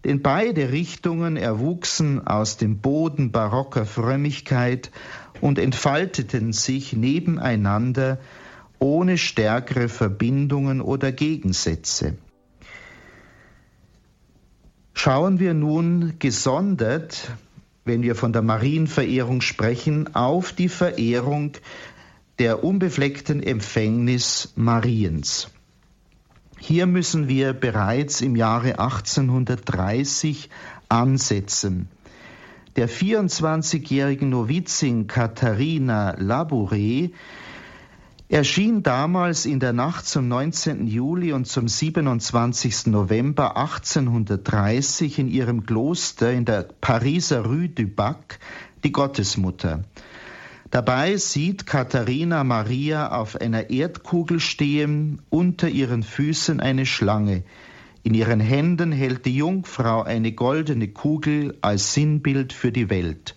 denn 0.06 0.22
beide 0.22 0.72
Richtungen 0.72 1.36
erwuchsen 1.36 2.28
aus 2.28 2.58
dem 2.58 2.78
Boden 2.78 3.32
barocker 3.32 3.88
Frömmigkeit 3.88 4.92
und 5.42 5.58
entfalteten 5.58 6.54
sich 6.54 6.94
nebeneinander 6.94 8.20
ohne 8.78 9.18
stärkere 9.18 9.90
Verbindungen 9.90 10.80
oder 10.80 11.12
Gegensätze. 11.12 12.18
Schauen 14.94 15.40
wir 15.40 15.56
nun 15.56 16.14
gesondert 16.20 17.32
wenn 17.88 18.04
wir 18.04 18.16
von 18.16 18.34
der 18.34 18.42
Marienverehrung 18.42 19.42
sprechen, 19.42 20.14
auf 20.16 20.52
die 20.52 20.70
Verehrung 20.70 21.54
der 22.40 22.64
unbefleckten 22.64 23.42
Empfängnis 23.42 24.54
Mariens. 24.56 25.50
Hier 26.60 26.86
müssen 26.86 27.28
wir 27.28 27.54
bereits 27.54 28.22
im 28.22 28.36
Jahre 28.36 28.80
1830 28.80 30.50
ansetzen. 30.90 31.88
Der 32.76 32.90
24-jährigen 32.90 34.30
Novizin 34.30 35.08
Katharina 35.08 36.16
Labouré 36.16 37.12
erschien 38.30 38.84
damals 38.84 39.46
in 39.46 39.62
der 39.62 39.72
Nacht 39.72 40.06
zum 40.06 40.28
19. 40.28 40.88
Juli 40.88 41.32
und 41.32 41.48
zum 41.48 41.68
27. 41.68 42.88
November 42.88 43.56
1830 43.56 45.20
in 45.20 45.30
ihrem 45.30 45.66
Kloster 45.66 46.34
in 46.34 46.44
der 46.44 46.64
Pariser 46.82 47.46
Rue 47.46 47.70
du 47.70 47.86
Bac 47.88 48.40
die 48.84 48.92
Gottesmutter. 48.92 49.84
Dabei 50.72 51.16
sieht 51.16 51.66
Katharina 51.66 52.44
Maria 52.44 53.14
auf 53.18 53.40
einer 53.40 53.70
Erdkugel 53.70 54.42
stehen, 54.42 55.22
unter 55.30 55.70
ihren 55.70 56.04
Füßen 56.04 56.60
eine 56.60 56.86
Schlange. 56.86 57.44
In 58.04 58.14
ihren 58.14 58.42
Händen 58.42 58.92
hält 58.92 59.26
die 59.26 59.38
Jungfrau 59.38 60.04
eine 60.04 60.34
goldene 60.34 60.90
Kugel 60.90 61.58
als 61.62 61.94
Sinnbild 61.94 62.52
für 62.52 62.74
die 62.74 62.90
Welt. 62.90 63.36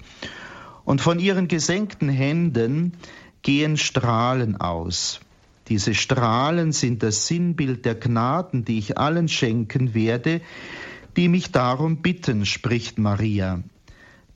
Und 0.85 1.01
von 1.01 1.21
ihren 1.21 1.47
gesenkten 1.47 2.09
Händen 2.09 2.95
gehen 3.43 3.77
Strahlen 3.77 4.57
aus. 4.61 5.21
Diese 5.69 5.95
Strahlen 5.95 6.73
sind 6.73 7.03
das 7.03 7.27
Sinnbild 7.27 7.85
der 7.85 7.95
Gnaden, 7.95 8.65
die 8.65 8.79
ich 8.79 8.99
allen 8.99 9.29
schenken 9.29 9.95
werde, 9.95 10.41
die 11.17 11.29
mich 11.29 11.53
darum 11.53 11.99
bitten, 12.03 12.45
spricht 12.45 12.99
Maria. 12.99 13.63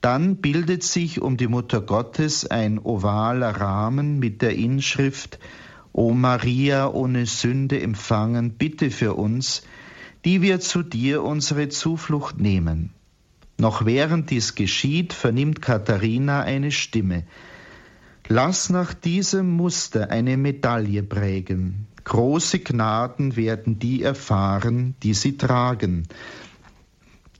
Dann 0.01 0.37
bildet 0.37 0.83
sich 0.83 1.21
um 1.21 1.35
die 1.35 1.47
Mutter 1.47 1.81
Gottes 1.81 2.45
ein 2.45 2.79
ovaler 2.79 3.51
Rahmen 3.51 4.19
mit 4.19 4.41
der 4.41 4.55
Inschrift 4.55 5.39
O 5.97 6.11
Maria 6.11 6.89
ohne 6.89 7.25
Sünde 7.25 7.81
empfangen, 7.81 8.51
bitte 8.51 8.91
für 8.91 9.13
uns, 9.13 9.63
die 10.25 10.41
wir 10.41 10.59
zu 10.59 10.83
dir 10.83 11.23
unsere 11.23 11.69
Zuflucht 11.69 12.37
nehmen. 12.37 12.91
Noch 13.57 13.85
während 13.85 14.29
dies 14.29 14.55
geschieht, 14.55 15.13
vernimmt 15.13 15.61
Katharina 15.61 16.41
eine 16.41 16.71
Stimme. 16.71 17.23
Lass 18.27 18.71
nach 18.71 18.95
diesem 18.95 19.51
Muster 19.51 20.09
eine 20.09 20.35
Medaille 20.35 21.03
prägen. 21.03 21.85
Große 22.05 22.57
Gnaden 22.57 23.35
werden 23.35 23.77
die 23.77 24.01
erfahren, 24.01 24.95
die 25.03 25.13
sie 25.13 25.37
tragen. 25.37 26.07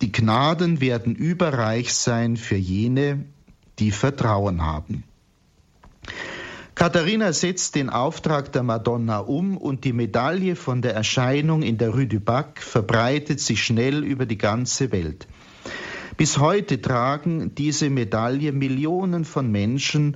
Die 0.02 0.12
Gnaden 0.12 0.82
werden 0.82 1.16
überreich 1.16 1.92
sein 1.94 2.38
für 2.38 2.56
jene, 2.56 3.26
die 3.80 3.90
Vertrauen 3.90 4.62
haben. 4.62 5.04
Katharina 6.76 7.34
setzt 7.34 7.74
den 7.74 7.90
Auftrag 7.90 8.52
der 8.52 8.62
Madonna 8.62 9.20
um 9.20 9.58
und 9.58 9.86
die 9.86 9.94
Medaille 9.94 10.56
von 10.56 10.84
der 10.84 10.94
Erscheinung 10.94 11.64
in 11.64 11.80
der 11.80 11.90
Rue 11.90 12.06
du 12.06 12.20
Bac 12.20 12.62
verbreitet 12.62 13.40
sich 13.40 13.64
schnell 13.64 14.04
über 14.04 14.28
die 14.28 14.38
ganze 14.38 14.92
Welt. 14.92 15.26
Bis 16.18 16.38
heute 16.38 16.80
tragen 16.80 17.56
diese 17.56 17.90
Medaille 17.90 18.52
Millionen 18.52 19.26
von 19.26 19.52
Menschen 19.52 20.16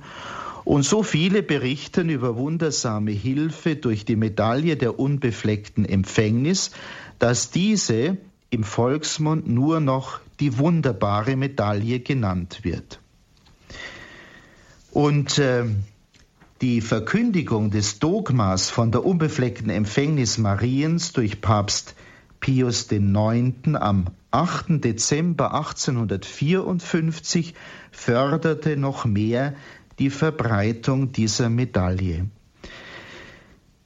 und 0.64 0.84
so 0.84 1.02
viele 1.02 1.42
berichten 1.42 2.08
über 2.08 2.36
wundersame 2.36 3.12
Hilfe 3.12 3.76
durch 3.76 4.04
die 4.04 4.16
Medaille 4.16 4.76
der 4.76 4.98
unbefleckten 4.98 5.84
Empfängnis, 5.84 6.70
dass 7.18 7.50
diese 7.50 8.18
im 8.50 8.64
Volksmund 8.64 9.48
nur 9.48 9.80
noch 9.80 10.20
die 10.40 10.58
wunderbare 10.58 11.36
Medaille 11.36 12.00
genannt 12.00 12.60
wird. 12.62 13.00
Und 14.90 15.38
äh, 15.38 15.64
die 16.60 16.80
Verkündigung 16.80 17.70
des 17.70 18.00
Dogmas 18.00 18.70
von 18.70 18.90
der 18.90 19.04
unbefleckten 19.04 19.70
Empfängnis 19.70 20.36
Mariens 20.36 21.12
durch 21.12 21.40
Papst 21.40 21.94
Pius 22.40 22.90
IX. 22.90 23.74
am 23.74 24.06
8. 24.30 24.84
Dezember 24.84 25.54
1854 25.54 27.54
förderte 27.90 28.76
noch 28.76 29.04
mehr 29.04 29.54
die 30.00 30.10
Verbreitung 30.10 31.12
dieser 31.12 31.48
Medaille. 31.50 32.26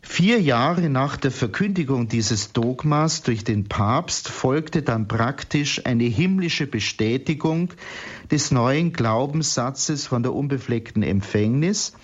Vier 0.01 0.41
Jahre 0.41 0.89
nach 0.89 1.17
der 1.17 1.33
Verkündigung 1.33 2.09
dieses 2.09 2.53
Dogmas 2.53 3.23
durch 3.23 3.43
den 3.43 3.65
Papst 3.65 4.29
folgte 4.29 4.83
dann 4.83 5.09
praktisch 5.09 5.85
eine 5.87 6.05
himmlische 6.05 6.69
Bestätigung 6.69 7.71
des 8.31 8.53
neuen 8.53 8.93
Glaubenssatzes 8.93 10.07
von 10.07 10.23
der 10.23 10.33
unbefleckten 10.33 11.03
Empfängnis, 11.03 11.95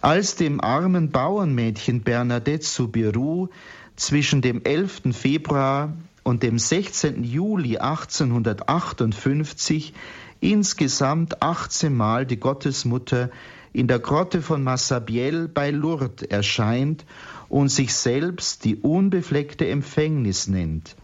als 0.00 0.34
dem 0.34 0.60
armen 0.60 1.10
Bauernmädchen 1.10 2.02
Bernadette 2.02 2.66
Soubirous 2.66 3.50
zwischen 3.94 4.42
dem 4.42 4.64
11. 4.64 5.02
Februar 5.12 5.96
und 6.24 6.42
dem 6.42 6.58
16. 6.58 7.22
Juli 7.22 7.78
1858 7.78 9.94
insgesamt 10.40 11.42
18 11.42 11.94
Mal 11.94 12.26
die 12.26 12.38
Gottesmutter 12.38 13.30
in 13.72 13.86
der 13.86 13.98
Grotte 13.98 14.42
von 14.42 14.62
Massabielle 14.62 15.48
bei 15.48 15.70
Lourdes 15.70 16.26
erscheint 16.28 17.04
und 17.48 17.68
sich 17.68 17.94
selbst 17.94 18.64
die 18.64 18.76
unbefleckte 18.76 19.68
Empfängnis 19.68 20.48
nennt. 20.48 20.96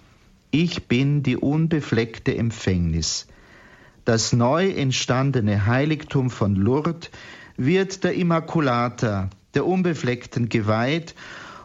Ich 0.51 0.87
bin 0.87 1.23
die 1.23 1.37
unbefleckte 1.37 2.37
Empfängnis. 2.37 3.27
Das 4.05 4.33
neu 4.33 4.71
entstandene 4.71 5.67
Heiligtum 5.67 6.31
von 6.31 6.55
Lourdes 6.55 7.11
wird 7.57 8.05
der 8.05 8.15
Immaculata, 8.15 9.31
der 9.55 9.67
Unbefleckten, 9.67 10.49
geweiht 10.49 11.15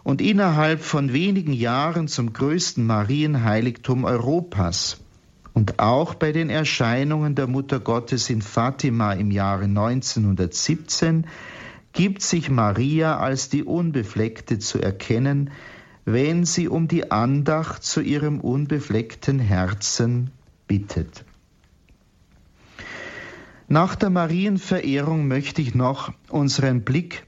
und 0.04 0.22
innerhalb 0.22 0.82
von 0.82 1.12
wenigen 1.12 1.54
Jahren 1.54 2.08
zum 2.08 2.34
größten 2.34 2.86
Marienheiligtum 2.86 4.06
Europas. 4.06 4.98
Und 5.60 5.78
auch 5.78 6.14
bei 6.16 6.32
den 6.32 6.50
Erscheinungen 6.50 7.36
der 7.36 7.46
Mutter 7.46 7.82
Gottes 7.82 8.30
in 8.30 8.42
Fatima 8.42 9.12
im 9.12 9.30
Jahre 9.30 9.66
1917 9.66 11.28
gibt 11.92 12.22
sich 12.22 12.50
Maria 12.50 13.18
als 13.20 13.50
die 13.50 13.66
Unbefleckte 13.66 14.60
zu 14.60 14.80
erkennen, 14.82 15.50
wenn 16.06 16.46
sie 16.46 16.70
um 16.70 16.88
die 16.88 17.12
Andacht 17.12 17.84
zu 17.84 18.00
ihrem 18.00 18.40
unbefleckten 18.40 19.38
Herzen 19.40 20.32
bittet. 20.66 21.26
Nach 23.68 23.96
der 23.96 24.12
Marienverehrung 24.12 25.28
möchte 25.28 25.62
ich 25.62 25.76
noch 25.76 26.14
unseren 26.30 26.86
Blick 26.86 27.28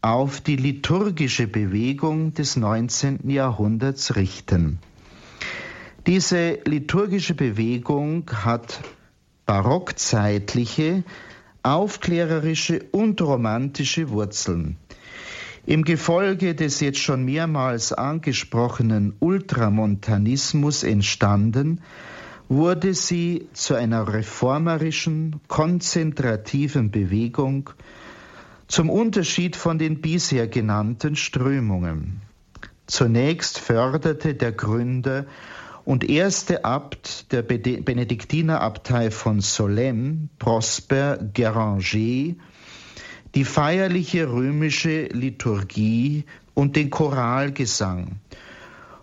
auf 0.00 0.40
die 0.40 0.56
liturgische 0.56 1.46
Bewegung 1.46 2.32
des 2.32 2.56
19. 2.56 3.28
Jahrhunderts 3.28 4.16
richten. 4.16 4.78
Diese 6.08 6.60
liturgische 6.64 7.34
Bewegung 7.34 8.30
hat 8.32 8.80
barockzeitliche, 9.44 11.04
aufklärerische 11.62 12.82
und 12.92 13.20
romantische 13.20 14.08
Wurzeln. 14.08 14.78
Im 15.66 15.84
Gefolge 15.84 16.54
des 16.54 16.80
jetzt 16.80 17.00
schon 17.00 17.26
mehrmals 17.26 17.92
angesprochenen 17.92 19.16
Ultramontanismus 19.20 20.82
entstanden, 20.82 21.82
wurde 22.48 22.94
sie 22.94 23.46
zu 23.52 23.74
einer 23.74 24.10
reformerischen, 24.10 25.42
konzentrativen 25.46 26.90
Bewegung, 26.90 27.68
zum 28.66 28.88
Unterschied 28.88 29.56
von 29.56 29.78
den 29.78 30.00
bisher 30.00 30.48
genannten 30.48 31.16
Strömungen. 31.16 32.22
Zunächst 32.86 33.58
förderte 33.58 34.32
der 34.32 34.52
Gründer 34.52 35.26
und 35.88 36.04
erste 36.06 36.66
Abt 36.66 37.32
der 37.32 37.40
Benediktinerabtei 37.40 39.10
von 39.10 39.40
Solesmes, 39.40 40.28
Prosper 40.38 41.16
Guéranger, 41.32 42.34
die 43.34 43.44
feierliche 43.46 44.30
römische 44.30 45.04
Liturgie 45.04 46.26
und 46.52 46.76
den 46.76 46.90
Choralgesang 46.90 48.20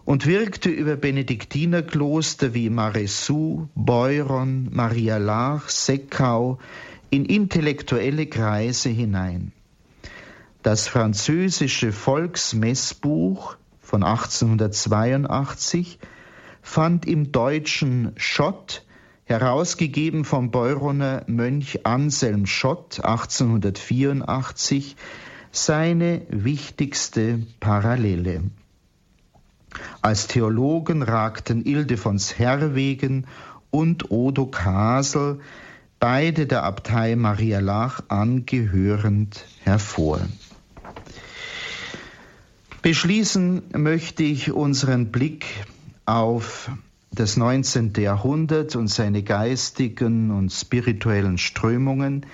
und 0.06 0.28
wirkte 0.28 0.69
über 0.69 0.95
Benediktinerkloster 0.95 2.54
wie 2.54 2.69
Maresu, 2.69 3.67
Beuron, 3.74 4.69
Maria 4.71 5.17
Lach, 5.17 5.69
Seckau 5.69 6.60
in 7.10 7.26
intellektuelle 7.26 8.28
Kreise 8.28 8.89
hinein. 8.89 9.54
Das 10.62 10.88
französische 10.88 11.91
Volksmessbuch 11.91 13.56
von 13.82 14.04
1882 14.04 15.98
fand 16.65 17.06
im 17.06 17.32
deutschen 17.32 18.12
Schott, 18.17 18.84
herausgegeben 19.23 20.25
vom 20.25 20.49
Beuroner 20.49 21.23
Mönch 21.28 21.86
Anselm 21.86 22.47
Schott 22.47 22.99
1884, 23.06 24.97
seine 25.51 26.23
wichtigste 26.30 27.45
Parallele. 27.60 28.41
Als 30.01 30.28
Theologen 30.28 31.04
ragten 31.04 31.63
Ildefons 31.63 32.39
Herwegen 32.39 33.28
und 33.70 34.09
Odo 34.09 34.47
Kasel, 34.47 35.41
beide 35.99 36.47
der 36.47 36.63
Abtei 36.63 37.16
Maria 37.16 37.59
Lach 37.59 38.01
angehörend, 38.07 39.45
hervor. 39.63 40.20
Beschließen 42.82 43.61
möchte 43.74 44.24
ich 44.24 44.51
unseren 44.51 45.11
Blick 45.11 45.45
auf 46.06 46.72
das 47.12 47.38
19. 47.38 47.93
Jahrhundert 47.97 48.76
und 48.76 48.88
seine 48.88 49.24
geistigen 49.24 50.32
und 50.32 50.51
spirituellen 50.51 51.38
Strömungen 51.38 52.26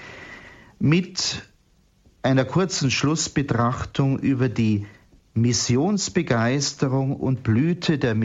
mit 0.79 1.43
einer 2.23 2.45
kurzen 2.45 2.91
Schlussbetrachtung 2.91 4.19
über 4.19 4.49
die 4.49 4.85
Missionsbegeisterung 5.33 7.15
und 7.15 7.43
Blüte 7.43 7.97
der 7.97 8.15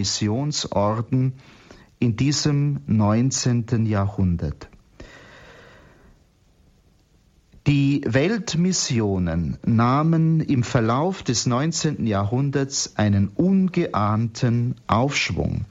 Die 7.67 8.01
Weltmissionen 8.07 9.59
nahmen 9.67 10.39
im 10.39 10.63
Verlauf 10.63 11.25
des 11.25 11.47
19. 11.47 12.07
Jahrhunderts 12.07 12.93
einen 12.95 13.27
ungeahnten 13.27 14.77
Aufschwung. 14.87 15.65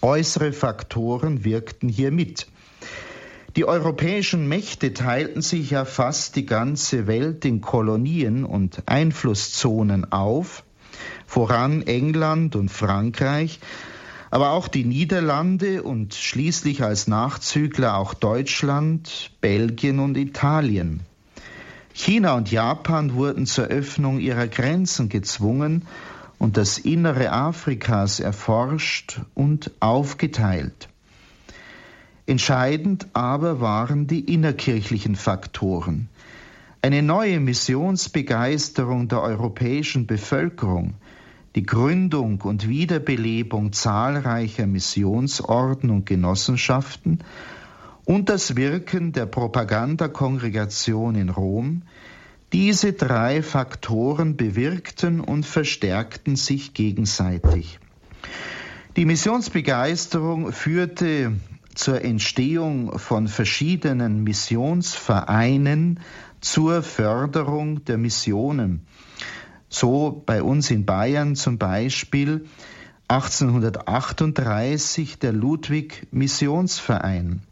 Äußere 0.00 0.54
Faktoren 0.54 1.44
wirkten 1.44 1.90
hier 1.90 2.10
mit. 2.10 2.46
Die 3.56 3.66
europäischen 3.66 4.48
Mächte 4.48 4.94
teilten 4.94 5.42
sich 5.42 5.68
ja 5.68 5.84
fast 5.84 6.34
die 6.34 6.46
ganze 6.46 7.06
Welt 7.06 7.44
in 7.44 7.60
Kolonien 7.60 8.46
und 8.46 8.84
Einflusszonen 8.86 10.10
auf, 10.12 10.64
voran 11.26 11.82
England 11.82 12.56
und 12.56 12.70
Frankreich, 12.70 13.60
aber 14.30 14.50
auch 14.50 14.68
die 14.68 14.84
Niederlande 14.84 15.82
und 15.82 16.14
schließlich 16.14 16.82
als 16.82 17.06
Nachzügler 17.06 17.96
auch 17.96 18.14
Deutschland, 18.14 19.30
Belgien 19.40 19.98
und 20.00 20.16
Italien. 20.16 21.00
China 21.94 22.34
und 22.34 22.50
Japan 22.50 23.14
wurden 23.14 23.46
zur 23.46 23.66
Öffnung 23.66 24.18
ihrer 24.18 24.48
Grenzen 24.48 25.08
gezwungen 25.08 25.86
und 26.38 26.56
das 26.56 26.78
Innere 26.78 27.32
Afrikas 27.32 28.20
erforscht 28.20 29.20
und 29.34 29.70
aufgeteilt. 29.80 30.88
Entscheidend 32.26 33.06
aber 33.12 33.60
waren 33.60 34.06
die 34.06 34.20
innerkirchlichen 34.20 35.14
Faktoren. 35.14 36.08
Eine 36.82 37.02
neue 37.02 37.40
Missionsbegeisterung 37.40 39.08
der 39.08 39.22
europäischen 39.22 40.06
Bevölkerung– 40.06 40.94
die 41.56 41.64
Gründung 41.64 42.42
und 42.42 42.68
Wiederbelebung 42.68 43.72
zahlreicher 43.72 44.66
Missionsorden 44.66 45.90
und 45.90 46.04
Genossenschaften 46.04 47.24
und 48.04 48.28
das 48.28 48.56
Wirken 48.56 49.12
der 49.12 49.24
Propagandakongregation 49.24 51.14
in 51.14 51.30
Rom, 51.30 51.82
diese 52.52 52.92
drei 52.92 53.42
Faktoren 53.42 54.36
bewirkten 54.36 55.20
und 55.20 55.46
verstärkten 55.46 56.36
sich 56.36 56.74
gegenseitig. 56.74 57.80
Die 58.96 59.06
Missionsbegeisterung 59.06 60.52
führte 60.52 61.32
zur 61.74 62.04
Entstehung 62.04 62.98
von 62.98 63.28
verschiedenen 63.28 64.22
Missionsvereinen 64.22 66.00
zur 66.40 66.82
Förderung 66.82 67.84
der 67.84 67.98
Missionen. 67.98 68.86
So 69.78 70.22
bei 70.24 70.42
uns 70.42 70.70
in 70.70 70.86
Bayern 70.86 71.36
zum 71.36 71.58
Beispiel 71.58 72.46
1838 73.08 75.18
der 75.18 75.34
Ludwig 75.34 76.06
Missionsverein. 76.12 77.42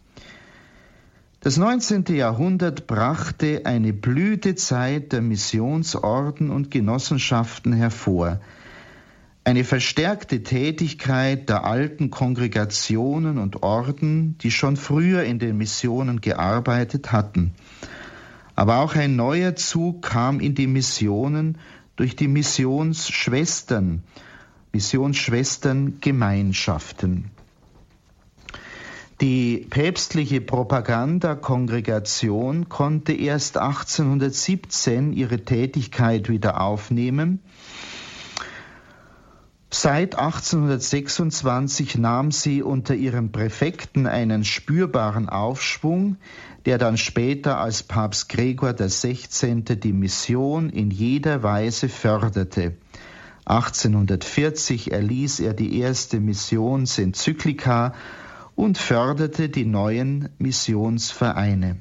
Das 1.41 1.59
19. 1.59 2.07
Jahrhundert 2.17 2.87
brachte 2.87 3.67
eine 3.67 3.93
Blütezeit 3.93 5.13
der 5.13 5.21
Missionsorden 5.21 6.49
und 6.49 6.71
Genossenschaften 6.71 7.75
hervor. 7.75 8.41
Eine 9.45 9.63
verstärkte 9.63 10.43
Tätigkeit 10.43 11.51
der 11.51 11.65
alten 11.65 12.09
Kongregationen 12.09 13.37
und 13.37 13.63
Orden, 13.63 14.39
die 14.39 14.51
schon 14.51 14.79
früher 14.79 15.25
in 15.25 15.39
den 15.39 15.59
Missionen 15.59 16.23
gearbeitet 16.23 17.13
hatten. 17.13 17.53
Aber 18.57 18.79
auch 18.79 18.95
ein 18.95 19.15
neuer 19.15 19.57
Zug 19.57 20.01
kam 20.01 20.41
in 20.41 20.55
die 20.55 20.69
Missionen 20.69 21.59
durch 21.97 22.17
die 22.17 22.29
Missionsschwestern, 22.29 24.03
Missionsschwesterngemeinschaften. 24.73 27.31
Die 29.21 29.67
päpstliche 29.71 30.41
Propagandakongregation 30.41 32.69
konnte 32.69 33.13
erst 33.13 33.59
1817 33.59 35.13
ihre 35.13 35.45
Tätigkeit 35.45 36.29
wieder 36.29 36.61
aufnehmen. 36.61 37.39
Seit 39.77 40.17
1826 40.17 41.99
nahm 41.99 42.31
sie 42.31 42.63
unter 42.63 42.95
ihrem 42.95 43.33
Präfekten 43.33 44.07
einen 44.07 44.45
spürbaren 44.45 45.29
Aufschwung, 45.29 46.17
der 46.65 46.79
dann 46.79 46.97
später 46.97 47.59
als 47.59 47.83
Papst 47.83 48.29
Gregor 48.29 48.75
XVI. 48.75 49.63
die 49.65 49.93
Mission 49.93 50.71
in 50.71 50.93
jeder 50.93 51.43
Weise 51.43 51.89
förderte. 51.89 52.75
1840 53.47 54.93
erließ 54.93 55.41
er 55.41 55.55
die 55.55 55.81
erste 55.81 56.21
Missionsenzyklika 56.21 57.95
und 58.55 58.79
förderte 58.79 59.49
die 59.49 59.67
neuen 59.67 60.29
Missionsvereine. 60.39 61.79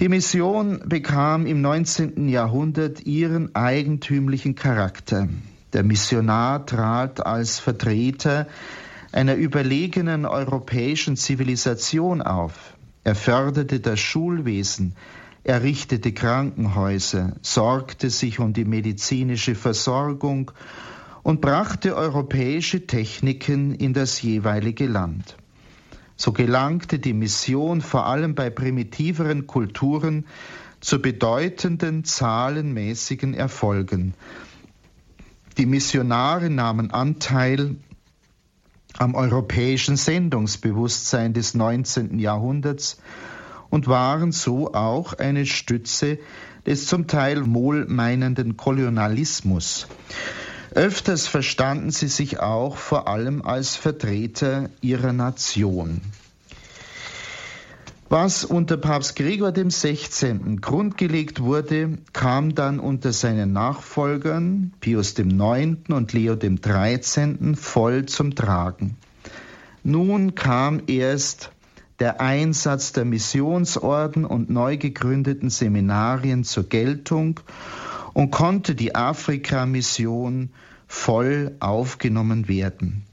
Die 0.00 0.08
Mission 0.08 0.82
bekam 0.86 1.46
im 1.46 1.60
19. 1.60 2.28
Jahrhundert 2.28 3.06
ihren 3.06 3.54
eigentümlichen 3.54 4.56
Charakter. 4.56 5.28
Der 5.72 5.82
Missionar 5.82 6.66
trat 6.66 7.24
als 7.24 7.58
Vertreter 7.58 8.46
einer 9.10 9.34
überlegenen 9.34 10.26
europäischen 10.26 11.16
Zivilisation 11.16 12.20
auf. 12.20 12.76
Er 13.04 13.14
förderte 13.14 13.80
das 13.80 13.98
Schulwesen, 13.98 14.94
errichtete 15.44 16.12
Krankenhäuser, 16.12 17.32
sorgte 17.42 18.10
sich 18.10 18.38
um 18.38 18.52
die 18.52 18.64
medizinische 18.64 19.54
Versorgung 19.54 20.52
und 21.22 21.40
brachte 21.40 21.96
europäische 21.96 22.86
Techniken 22.86 23.74
in 23.74 23.92
das 23.92 24.22
jeweilige 24.22 24.86
Land. 24.86 25.36
So 26.16 26.32
gelangte 26.32 26.98
die 26.98 27.14
Mission 27.14 27.80
vor 27.80 28.06
allem 28.06 28.34
bei 28.34 28.50
primitiveren 28.50 29.46
Kulturen 29.46 30.26
zu 30.80 31.00
bedeutenden 31.00 32.04
zahlenmäßigen 32.04 33.34
Erfolgen. 33.34 34.14
Die 35.58 35.66
Missionare 35.66 36.48
nahmen 36.48 36.90
Anteil 36.90 37.76
am 38.96 39.14
europäischen 39.14 39.96
Sendungsbewusstsein 39.96 41.34
des 41.34 41.54
19. 41.54 42.18
Jahrhunderts 42.18 42.98
und 43.68 43.86
waren 43.86 44.32
so 44.32 44.72
auch 44.72 45.14
eine 45.14 45.44
Stütze 45.44 46.18
des 46.66 46.86
zum 46.86 47.06
Teil 47.06 47.52
wohlmeinenden 47.52 48.56
Kolonialismus. 48.56 49.88
Öfters 50.74 51.26
verstanden 51.26 51.90
sie 51.90 52.08
sich 52.08 52.40
auch 52.40 52.76
vor 52.76 53.06
allem 53.08 53.42
als 53.42 53.76
Vertreter 53.76 54.70
ihrer 54.80 55.12
Nation. 55.12 56.00
Was 58.14 58.44
unter 58.44 58.76
Papst 58.76 59.16
Gregor 59.16 59.52
dem 59.52 59.70
16. 59.70 60.60
grundgelegt 60.60 61.40
wurde, 61.40 61.96
kam 62.12 62.54
dann 62.54 62.78
unter 62.78 63.10
seinen 63.10 63.54
Nachfolgern 63.54 64.74
Pius 64.80 65.14
dem 65.14 65.28
9. 65.28 65.84
und 65.88 66.12
Leo 66.12 66.34
dem 66.34 66.60
13. 66.60 67.56
voll 67.56 68.04
zum 68.04 68.34
Tragen. 68.34 68.98
Nun 69.82 70.34
kam 70.34 70.82
erst 70.88 71.52
der 72.00 72.20
Einsatz 72.20 72.92
der 72.92 73.06
Missionsorden 73.06 74.26
und 74.26 74.50
neu 74.50 74.76
gegründeten 74.76 75.48
Seminarien 75.48 76.44
zur 76.44 76.64
Geltung 76.64 77.40
und 78.12 78.30
konnte 78.30 78.74
die 78.74 78.94
Afrika-Mission 78.94 80.50
voll 80.86 81.56
aufgenommen 81.60 82.46
werden. 82.46 83.04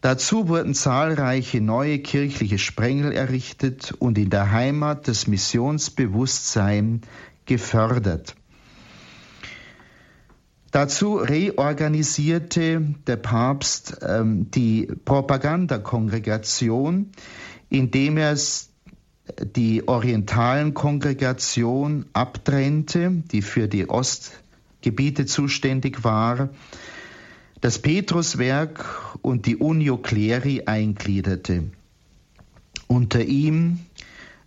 Dazu 0.00 0.46
wurden 0.46 0.74
zahlreiche 0.74 1.60
neue 1.60 1.98
kirchliche 1.98 2.58
Sprengel 2.58 3.12
errichtet 3.12 3.92
und 3.98 4.16
in 4.16 4.30
der 4.30 4.52
Heimat 4.52 5.08
das 5.08 5.26
Missionsbewusstsein 5.26 7.00
gefördert. 7.46 8.36
Dazu 10.70 11.16
reorganisierte 11.16 12.94
der 13.06 13.16
Papst 13.16 13.96
ähm, 14.02 14.50
die 14.52 14.86
Propagandakongregation, 15.04 17.10
indem 17.70 18.18
er 18.18 18.36
die 19.56 19.88
orientalen 19.88 20.74
Kongregation 20.74 22.04
abtrennte, 22.12 23.24
die 23.32 23.42
für 23.42 23.66
die 23.66 23.88
Ostgebiete 23.88 25.26
zuständig 25.26 26.04
war, 26.04 26.50
das 27.60 27.78
Petruswerk 27.78 28.84
und 29.22 29.46
die 29.46 29.56
Unio 29.56 29.98
Cleri 29.98 30.64
eingliederte. 30.66 31.64
Unter 32.86 33.22
ihm 33.22 33.80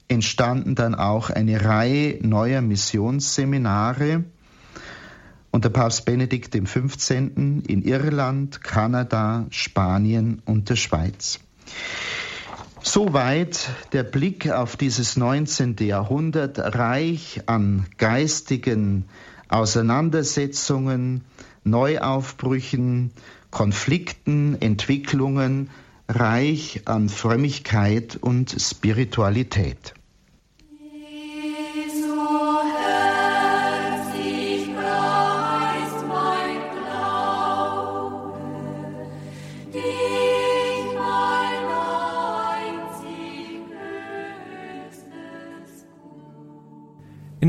entstanden 0.07 0.75
dann 0.75 0.95
auch 0.95 1.29
eine 1.29 1.63
Reihe 1.63 2.19
neuer 2.21 2.61
Missionsseminare 2.61 4.23
unter 5.51 5.69
Papst 5.69 6.05
Benedikt 6.05 6.53
XV. 6.53 7.09
in 7.09 7.81
Irland, 7.83 8.63
Kanada, 8.63 9.45
Spanien 9.49 10.41
und 10.45 10.69
der 10.69 10.77
Schweiz. 10.77 11.39
Soweit 12.81 13.69
der 13.91 14.03
Blick 14.03 14.49
auf 14.49 14.75
dieses 14.75 15.17
19. 15.17 15.75
Jahrhundert, 15.81 16.57
reich 16.57 17.41
an 17.45 17.85
geistigen 17.97 19.05
Auseinandersetzungen, 19.49 21.25
Neuaufbrüchen, 21.63 23.11
Konflikten, 23.51 24.61
Entwicklungen, 24.61 25.69
reich 26.07 26.81
an 26.85 27.09
Frömmigkeit 27.09 28.17
und 28.19 28.55
Spiritualität. 28.59 29.93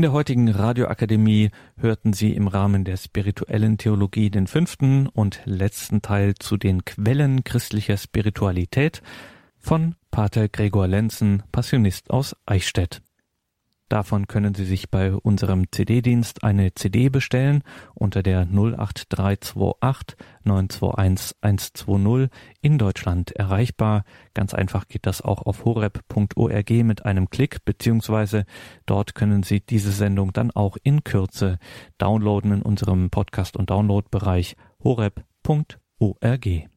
Der 0.03 0.11
heutigen 0.11 0.49
Radioakademie 0.49 1.51
hörten 1.77 2.11
Sie 2.11 2.33
im 2.33 2.49
Rahmen 2.49 2.83
der 2.83 2.97
spirituellen 2.97 3.77
Theologie 3.77 4.29
den 4.29 4.47
fünften 4.47 5.07
und 5.07 5.39
letzten 5.45 6.01
Teil 6.01 6.35
zu 6.35 6.57
den 6.57 6.83
Quellen 6.83 7.45
christlicher 7.45 7.95
Spiritualität 7.95 9.01
von 9.59 9.95
Pater 10.11 10.49
Gregor 10.49 10.89
Lenzen, 10.89 11.43
Passionist 11.53 12.09
aus 12.09 12.35
Eichstätt. 12.45 13.01
Davon 13.89 14.27
können 14.27 14.55
Sie 14.55 14.65
sich 14.65 14.89
bei 14.89 15.13
unserem 15.13 15.71
CD-Dienst 15.71 16.43
eine 16.43 16.73
CD 16.73 17.09
bestellen 17.09 17.63
unter 17.93 18.23
der 18.23 18.47
08328 18.51 20.17
921 20.43 21.33
120 21.41 22.29
in 22.61 22.77
Deutschland 22.77 23.31
erreichbar. 23.33 24.03
Ganz 24.33 24.53
einfach 24.53 24.87
geht 24.87 25.05
das 25.05 25.21
auch 25.21 25.43
auf 25.43 25.65
horeb.org 25.65 26.69
mit 26.69 27.05
einem 27.05 27.29
Klick, 27.29 27.65
beziehungsweise 27.65 28.45
dort 28.85 29.15
können 29.15 29.43
Sie 29.43 29.59
diese 29.59 29.91
Sendung 29.91 30.33
dann 30.33 30.51
auch 30.51 30.77
in 30.83 31.03
Kürze 31.03 31.59
downloaden 31.97 32.51
in 32.51 32.61
unserem 32.61 33.09
Podcast- 33.09 33.57
und 33.57 33.69
Downloadbereich 33.69 34.55
horeb.org. 34.83 36.72